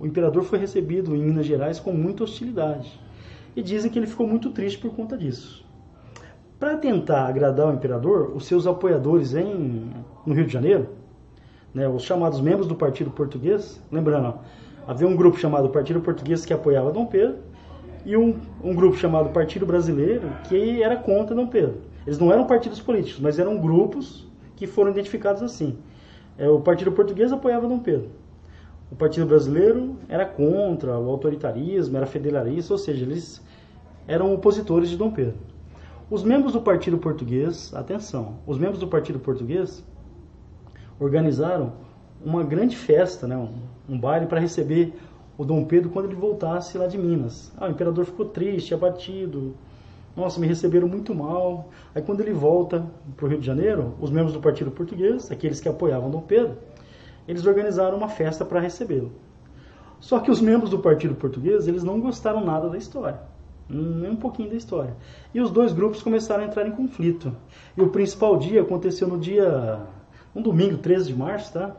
o 0.00 0.06
imperador 0.06 0.42
foi 0.42 0.58
recebido 0.58 1.14
em 1.14 1.22
Minas 1.22 1.44
Gerais 1.44 1.78
com 1.78 1.92
muita 1.92 2.24
hostilidade. 2.24 2.98
E 3.54 3.62
dizem 3.62 3.90
que 3.90 3.98
ele 3.98 4.06
ficou 4.06 4.26
muito 4.26 4.48
triste 4.52 4.78
por 4.78 4.90
conta 4.96 5.18
disso. 5.18 5.66
Para 6.58 6.78
tentar 6.78 7.26
agradar 7.26 7.68
o 7.68 7.74
imperador, 7.74 8.32
os 8.34 8.46
seus 8.46 8.66
apoiadores 8.66 9.34
em, 9.34 9.90
no 10.24 10.32
Rio 10.32 10.46
de 10.46 10.52
Janeiro, 10.54 10.88
né, 11.74 11.86
os 11.86 12.04
chamados 12.04 12.40
membros 12.40 12.66
do 12.66 12.74
Partido 12.74 13.10
Português, 13.10 13.78
lembrando, 13.92 14.38
havia 14.86 15.06
um 15.06 15.14
grupo 15.14 15.36
chamado 15.36 15.68
Partido 15.68 16.00
Português 16.00 16.46
que 16.46 16.54
apoiava 16.54 16.90
Dom 16.90 17.04
Pedro 17.04 17.36
e 18.06 18.16
um, 18.16 18.34
um 18.64 18.74
grupo 18.74 18.96
chamado 18.96 19.28
Partido 19.28 19.66
Brasileiro 19.66 20.26
que 20.48 20.82
era 20.82 20.96
contra 20.96 21.36
Dom 21.36 21.48
Pedro. 21.48 21.82
Eles 22.08 22.18
não 22.18 22.32
eram 22.32 22.46
partidos 22.46 22.80
políticos, 22.80 23.20
mas 23.20 23.38
eram 23.38 23.58
grupos 23.58 24.26
que 24.56 24.66
foram 24.66 24.92
identificados 24.92 25.42
assim. 25.42 25.76
É, 26.38 26.48
o 26.48 26.58
Partido 26.58 26.90
Português 26.90 27.30
apoiava 27.30 27.68
Dom 27.68 27.80
Pedro. 27.80 28.08
O 28.90 28.96
Partido 28.96 29.26
Brasileiro 29.26 29.94
era 30.08 30.24
contra 30.24 30.98
o 30.98 31.10
autoritarismo, 31.10 31.98
era 31.98 32.06
federalista, 32.06 32.72
ou 32.72 32.78
seja, 32.78 33.04
eles 33.04 33.44
eram 34.06 34.32
opositores 34.32 34.88
de 34.88 34.96
Dom 34.96 35.10
Pedro. 35.10 35.34
Os 36.10 36.24
membros 36.24 36.54
do 36.54 36.62
Partido 36.62 36.96
Português, 36.96 37.74
atenção, 37.74 38.36
os 38.46 38.56
membros 38.56 38.80
do 38.80 38.88
Partido 38.88 39.18
Português 39.18 39.84
organizaram 40.98 41.74
uma 42.24 42.42
grande 42.42 42.74
festa, 42.74 43.26
né, 43.26 43.36
um, 43.36 43.52
um 43.86 44.00
baile 44.00 44.24
para 44.24 44.40
receber 44.40 44.94
o 45.36 45.44
Dom 45.44 45.62
Pedro 45.62 45.90
quando 45.90 46.06
ele 46.06 46.14
voltasse 46.14 46.78
lá 46.78 46.86
de 46.86 46.96
Minas. 46.96 47.52
Ah, 47.58 47.66
o 47.66 47.70
imperador 47.70 48.06
ficou 48.06 48.24
triste, 48.24 48.72
abatido, 48.72 49.54
nossa, 50.18 50.40
me 50.40 50.46
receberam 50.46 50.88
muito 50.88 51.14
mal. 51.14 51.70
Aí 51.94 52.02
quando 52.02 52.20
ele 52.20 52.32
volta 52.32 52.84
para 53.16 53.24
o 53.24 53.28
Rio 53.28 53.38
de 53.38 53.46
Janeiro, 53.46 53.94
os 54.00 54.10
membros 54.10 54.32
do 54.32 54.40
Partido 54.40 54.70
Português, 54.70 55.30
aqueles 55.30 55.60
que 55.60 55.68
apoiavam 55.68 56.10
Dom 56.10 56.20
Pedro, 56.20 56.58
eles 57.26 57.46
organizaram 57.46 57.96
uma 57.96 58.08
festa 58.08 58.44
para 58.44 58.58
recebê-lo. 58.58 59.12
Só 60.00 60.18
que 60.18 60.30
os 60.30 60.40
membros 60.40 60.70
do 60.70 60.78
Partido 60.80 61.14
Português, 61.14 61.68
eles 61.68 61.84
não 61.84 62.00
gostaram 62.00 62.44
nada 62.44 62.68
da 62.68 62.76
história. 62.76 63.20
Nem 63.68 64.10
um 64.10 64.16
pouquinho 64.16 64.50
da 64.50 64.56
história. 64.56 64.96
E 65.32 65.40
os 65.40 65.50
dois 65.50 65.72
grupos 65.72 66.02
começaram 66.02 66.42
a 66.42 66.46
entrar 66.46 66.66
em 66.66 66.72
conflito. 66.72 67.34
E 67.76 67.82
o 67.82 67.88
principal 67.88 68.36
dia 68.38 68.62
aconteceu 68.62 69.06
no 69.06 69.18
dia, 69.18 69.80
um 70.34 70.42
domingo, 70.42 70.78
13 70.78 71.12
de 71.12 71.16
março, 71.16 71.52
tá? 71.52 71.76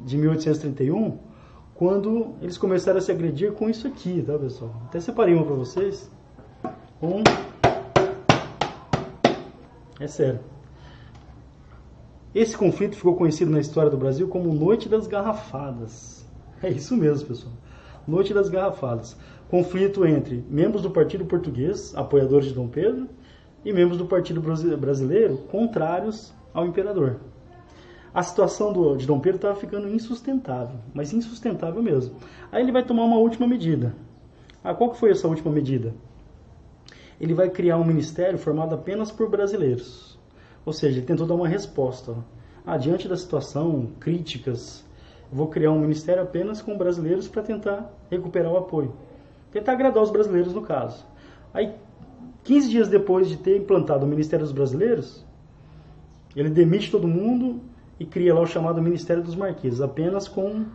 De 0.00 0.16
1831, 0.16 1.18
quando 1.74 2.34
eles 2.40 2.56
começaram 2.56 2.98
a 2.98 3.00
se 3.00 3.12
agredir 3.12 3.52
com 3.52 3.68
isso 3.68 3.86
aqui, 3.86 4.22
tá, 4.26 4.38
pessoal? 4.38 4.74
Até 4.86 4.98
separei 5.00 5.34
uma 5.34 5.44
para 5.44 5.54
vocês. 5.54 6.10
Um 7.02 7.22
É 10.00 10.06
sério. 10.06 10.40
Esse 12.34 12.56
conflito 12.56 12.96
ficou 12.96 13.16
conhecido 13.16 13.50
na 13.50 13.58
história 13.58 13.90
do 13.90 13.96
Brasil 13.96 14.28
como 14.28 14.52
Noite 14.52 14.88
das 14.88 15.06
Garrafadas. 15.06 16.26
É 16.62 16.68
isso 16.68 16.96
mesmo, 16.96 17.28
pessoal. 17.28 17.52
Noite 18.06 18.32
das 18.32 18.48
Garrafadas. 18.48 19.16
Conflito 19.50 20.06
entre 20.06 20.44
membros 20.48 20.82
do 20.82 20.90
Partido 20.90 21.24
Português, 21.24 21.94
apoiadores 21.96 22.48
de 22.48 22.54
Dom 22.54 22.68
Pedro, 22.68 23.08
e 23.64 23.72
membros 23.72 23.98
do 23.98 24.06
Partido 24.06 24.40
Brasileiro, 24.40 25.38
contrários 25.50 26.32
ao 26.54 26.66
imperador. 26.66 27.16
A 28.14 28.22
situação 28.22 28.72
do, 28.72 28.96
de 28.96 29.06
Dom 29.06 29.20
Pedro 29.20 29.36
estava 29.36 29.54
ficando 29.54 29.88
insustentável, 29.88 30.76
mas 30.94 31.12
insustentável 31.12 31.82
mesmo. 31.82 32.16
Aí 32.50 32.62
ele 32.62 32.72
vai 32.72 32.84
tomar 32.84 33.04
uma 33.04 33.18
última 33.18 33.46
medida. 33.46 33.94
Ah, 34.62 34.74
qual 34.74 34.90
que 34.90 34.98
foi 34.98 35.10
essa 35.10 35.28
última 35.28 35.50
medida? 35.50 35.94
Ele 37.20 37.34
vai 37.34 37.50
criar 37.50 37.76
um 37.78 37.84
ministério 37.84 38.38
formado 38.38 38.74
apenas 38.74 39.10
por 39.10 39.28
brasileiros. 39.28 40.18
Ou 40.64 40.72
seja, 40.72 40.98
ele 40.98 41.06
tentou 41.06 41.26
dar 41.26 41.34
uma 41.34 41.48
resposta. 41.48 42.14
Ah, 42.64 42.76
diante 42.76 43.08
da 43.08 43.16
situação, 43.16 43.88
críticas, 43.98 44.84
vou 45.32 45.48
criar 45.48 45.72
um 45.72 45.80
ministério 45.80 46.22
apenas 46.22 46.60
com 46.60 46.76
brasileiros 46.76 47.26
para 47.26 47.42
tentar 47.42 47.90
recuperar 48.10 48.52
o 48.52 48.58
apoio. 48.58 48.94
Tentar 49.50 49.72
agradar 49.72 50.02
os 50.02 50.10
brasileiros, 50.10 50.52
no 50.52 50.62
caso. 50.62 51.04
Aí, 51.52 51.74
15 52.44 52.68
dias 52.68 52.88
depois 52.88 53.28
de 53.28 53.36
ter 53.36 53.56
implantado 53.56 54.04
o 54.04 54.08
Ministério 54.08 54.44
dos 54.44 54.52
Brasileiros, 54.52 55.24
ele 56.36 56.50
demite 56.50 56.90
todo 56.90 57.08
mundo 57.08 57.60
e 57.98 58.06
cria 58.06 58.34
lá 58.34 58.40
o 58.40 58.46
chamado 58.46 58.80
Ministério 58.82 59.22
dos 59.22 59.34
Marqueses, 59.34 59.80
apenas 59.80 60.28
com 60.28 60.66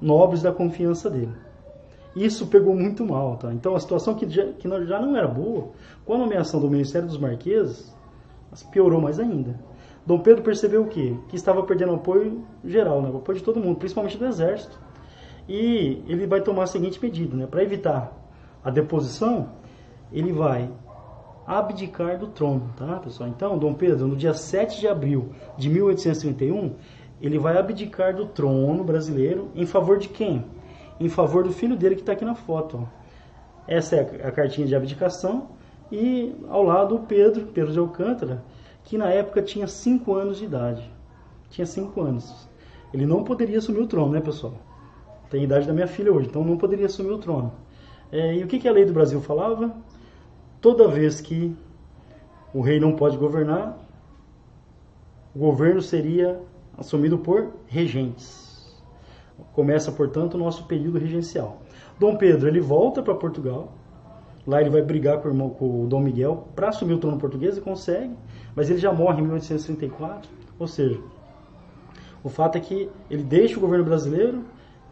nobres 0.00 0.42
da 0.42 0.52
confiança 0.52 1.08
dele. 1.08 1.32
Isso 2.14 2.46
pegou 2.46 2.74
muito 2.74 3.04
mal, 3.04 3.36
tá? 3.36 3.52
Então 3.52 3.74
a 3.74 3.80
situação 3.80 4.14
que 4.14 4.28
já, 4.28 4.44
que 4.52 4.68
já 4.68 5.00
não 5.00 5.16
era 5.16 5.26
boa, 5.26 5.70
com 6.04 6.14
a 6.14 6.18
nomeação 6.18 6.60
do 6.60 6.70
Ministério 6.70 7.08
dos 7.08 7.18
Marqueses, 7.18 7.94
piorou 8.70 9.00
mais 9.00 9.18
ainda. 9.18 9.58
Dom 10.04 10.18
Pedro 10.18 10.42
percebeu 10.42 10.82
o 10.82 10.88
quê? 10.88 11.16
Que 11.28 11.36
estava 11.36 11.62
perdendo 11.62 11.94
apoio 11.94 12.44
geral, 12.64 13.00
né? 13.00 13.08
o 13.08 13.18
apoio 13.18 13.38
de 13.38 13.44
todo 13.44 13.60
mundo, 13.60 13.78
principalmente 13.78 14.18
do 14.18 14.26
exército. 14.26 14.78
E 15.48 16.02
ele 16.06 16.26
vai 16.26 16.40
tomar 16.40 16.64
a 16.64 16.66
seguinte 16.66 17.00
medida, 17.00 17.36
né? 17.36 17.46
Para 17.46 17.62
evitar 17.62 18.12
a 18.64 18.70
deposição, 18.70 19.50
ele 20.12 20.32
vai 20.32 20.70
abdicar 21.46 22.18
do 22.18 22.28
trono, 22.28 22.72
tá, 22.76 23.00
pessoal? 23.00 23.28
Então, 23.28 23.58
Dom 23.58 23.74
Pedro, 23.74 24.06
no 24.06 24.16
dia 24.16 24.34
7 24.34 24.80
de 24.80 24.86
abril 24.86 25.30
de 25.56 25.68
1831, 25.68 26.74
ele 27.20 27.38
vai 27.38 27.56
abdicar 27.56 28.14
do 28.14 28.26
trono 28.26 28.84
brasileiro 28.84 29.50
em 29.54 29.66
favor 29.66 29.98
de 29.98 30.08
quem? 30.08 30.44
Em 31.00 31.08
favor 31.08 31.44
do 31.44 31.52
filho 31.52 31.76
dele 31.76 31.94
que 31.94 32.02
está 32.02 32.12
aqui 32.12 32.24
na 32.24 32.34
foto. 32.34 32.88
Essa 33.66 33.96
é 33.96 34.26
a 34.26 34.32
cartinha 34.32 34.66
de 34.66 34.74
abdicação 34.74 35.48
e 35.90 36.34
ao 36.48 36.62
lado 36.62 36.96
o 36.96 37.00
Pedro, 37.00 37.46
Pedro 37.46 37.72
de 37.72 37.78
Alcântara, 37.78 38.42
que 38.84 38.98
na 38.98 39.08
época 39.08 39.42
tinha 39.42 39.66
5 39.66 40.14
anos 40.14 40.38
de 40.38 40.44
idade. 40.44 40.90
Tinha 41.50 41.66
5 41.66 42.00
anos. 42.00 42.48
Ele 42.92 43.06
não 43.06 43.24
poderia 43.24 43.58
assumir 43.58 43.80
o 43.80 43.86
trono, 43.86 44.12
né, 44.12 44.20
pessoal? 44.20 44.54
Tem 45.30 45.40
a 45.40 45.44
idade 45.44 45.66
da 45.66 45.72
minha 45.72 45.86
filha 45.86 46.12
hoje, 46.12 46.28
então 46.28 46.44
não 46.44 46.56
poderia 46.56 46.86
assumir 46.86 47.12
o 47.12 47.18
trono. 47.18 47.52
É, 48.10 48.36
e 48.36 48.44
o 48.44 48.46
que, 48.46 48.58
que 48.58 48.68
a 48.68 48.72
lei 48.72 48.84
do 48.84 48.92
Brasil 48.92 49.20
falava? 49.20 49.74
toda 50.62 50.86
vez 50.86 51.20
que 51.20 51.54
o 52.54 52.62
rei 52.62 52.78
não 52.78 52.94
pode 52.94 53.18
governar, 53.18 53.76
o 55.34 55.38
governo 55.40 55.82
seria 55.82 56.40
assumido 56.78 57.18
por 57.18 57.52
regentes. 57.66 58.51
Começa, 59.52 59.92
portanto, 59.92 60.34
o 60.34 60.38
nosso 60.38 60.64
período 60.66 60.98
regencial. 60.98 61.62
Dom 61.98 62.16
Pedro 62.16 62.48
ele 62.48 62.60
volta 62.60 63.02
para 63.02 63.14
Portugal. 63.14 63.72
Lá 64.46 64.60
ele 64.60 64.70
vai 64.70 64.82
brigar 64.82 65.20
com 65.20 65.28
o, 65.28 65.30
irmão, 65.30 65.50
com 65.50 65.84
o 65.84 65.86
Dom 65.86 66.00
Miguel 66.00 66.48
para 66.54 66.68
assumir 66.68 66.94
o 66.94 66.98
trono 66.98 67.18
português 67.18 67.56
e 67.56 67.60
consegue, 67.60 68.12
mas 68.56 68.68
ele 68.68 68.78
já 68.78 68.92
morre 68.92 69.20
em 69.20 69.22
1834. 69.22 70.28
Ou 70.58 70.66
seja, 70.66 71.00
o 72.24 72.28
fato 72.28 72.56
é 72.56 72.60
que 72.60 72.88
ele 73.10 73.22
deixa 73.22 73.56
o 73.56 73.60
governo 73.60 73.84
brasileiro 73.84 74.44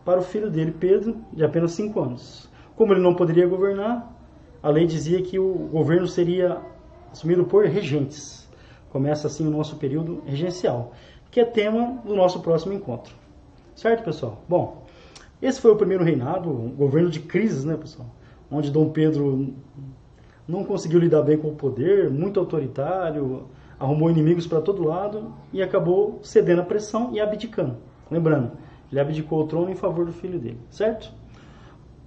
para 0.05 0.21
o 0.21 0.23
filho 0.23 0.51
dele, 0.51 0.73
Pedro, 0.73 1.17
de 1.33 1.45
apenas 1.45 1.73
5 1.73 2.01
anos. 2.01 2.51
Como 2.77 2.93
ele 2.93 3.01
não 3.01 3.15
poderia 3.15 3.47
governar, 3.47 4.13
a 4.63 4.71
lei 4.71 4.87
dizia 4.87 5.21
que 5.23 5.39
o 5.39 5.53
governo 5.53 6.07
seria 6.07 6.61
assumido 7.13 7.45
por 7.45 7.65
regentes. 7.67 8.49
Começa 8.91 9.27
assim 9.27 9.47
o 9.47 9.51
nosso 9.51 9.77
período 9.77 10.23
regencial, 10.27 10.93
que 11.31 11.41
é 11.41 11.45
tema 11.45 12.01
do 12.05 12.15
nosso 12.15 12.41
próximo 12.41 12.73
encontro. 12.73 13.15
Certo, 13.81 14.05
pessoal? 14.05 14.45
Bom, 14.47 14.85
esse 15.41 15.59
foi 15.59 15.71
o 15.71 15.77
primeiro 15.77 16.05
reinado, 16.05 16.51
um 16.51 16.69
governo 16.69 17.09
de 17.09 17.19
crises, 17.19 17.65
né, 17.65 17.79
pessoal? 17.79 18.11
Onde 18.51 18.71
Dom 18.71 18.91
Pedro 18.91 19.55
não 20.47 20.65
conseguiu 20.65 21.01
lidar 21.01 21.23
bem 21.23 21.39
com 21.39 21.49
o 21.49 21.55
poder, 21.55 22.11
muito 22.11 22.39
autoritário, 22.39 23.47
arrumou 23.79 24.11
inimigos 24.11 24.47
para 24.47 24.61
todo 24.61 24.87
lado 24.87 25.33
e 25.51 25.63
acabou 25.63 26.19
cedendo 26.23 26.61
à 26.61 26.63
pressão 26.63 27.15
e 27.15 27.21
abdicando. 27.21 27.79
Lembrando, 28.11 28.53
ele 28.93 29.01
abdicou 29.01 29.41
o 29.41 29.47
trono 29.47 29.71
em 29.71 29.77
favor 29.77 30.05
do 30.05 30.13
filho 30.13 30.39
dele, 30.39 30.61
certo? 30.69 31.11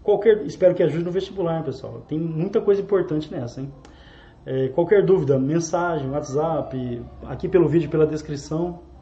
Qualquer, 0.03 0.45
espero 0.45 0.75
que 0.75 0.83
ajude 0.83 1.03
no 1.03 1.09
vestibular, 1.09 1.63
pessoal. 1.63 2.03
Tem 2.07 2.19
muita 2.19 2.61
coisa 2.61 2.83
importante 2.83 3.31
nessa, 3.31 3.61
hein? 3.61 3.73
É, 4.45 4.67
qualquer 4.67 5.03
dúvida, 5.03 5.39
mensagem, 5.39 6.07
WhatsApp, 6.11 7.01
aqui 7.25 7.49
pelo 7.49 7.67
vídeo, 7.67 7.89
pela 7.89 8.05
descrição, 8.05 8.92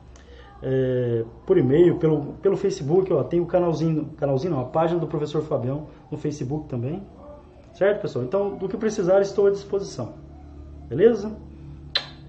é, 0.62 1.24
por 1.46 1.58
e-mail, 1.58 1.98
pelo, 1.98 2.34
pelo 2.42 2.56
Facebook, 2.56 3.12
ó, 3.12 3.24
tem 3.24 3.40
o 3.40 3.46
canalzinho, 3.46 4.10
canalzinho 4.18 4.54
não, 4.54 4.62
a 4.62 4.66
página 4.66 5.00
do 5.00 5.08
professor 5.08 5.42
Fabião 5.42 5.88
no 6.12 6.18
Facebook 6.18 6.68
também. 6.68 7.02
Certo, 7.74 8.02
pessoal? 8.02 8.26
Então, 8.26 8.58
do 8.58 8.68
que 8.68 8.78
precisar, 8.78 9.22
estou 9.22 9.48
à 9.48 9.52
disposição. 9.52 10.14
Beleza? 10.88 11.32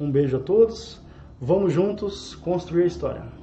Um 0.01 0.11
beijo 0.11 0.37
a 0.37 0.41
todos. 0.41 1.01
Vamos 1.41 1.73
juntos 1.73 2.35
construir 2.37 2.85
a 2.85 2.87
história. 2.87 3.42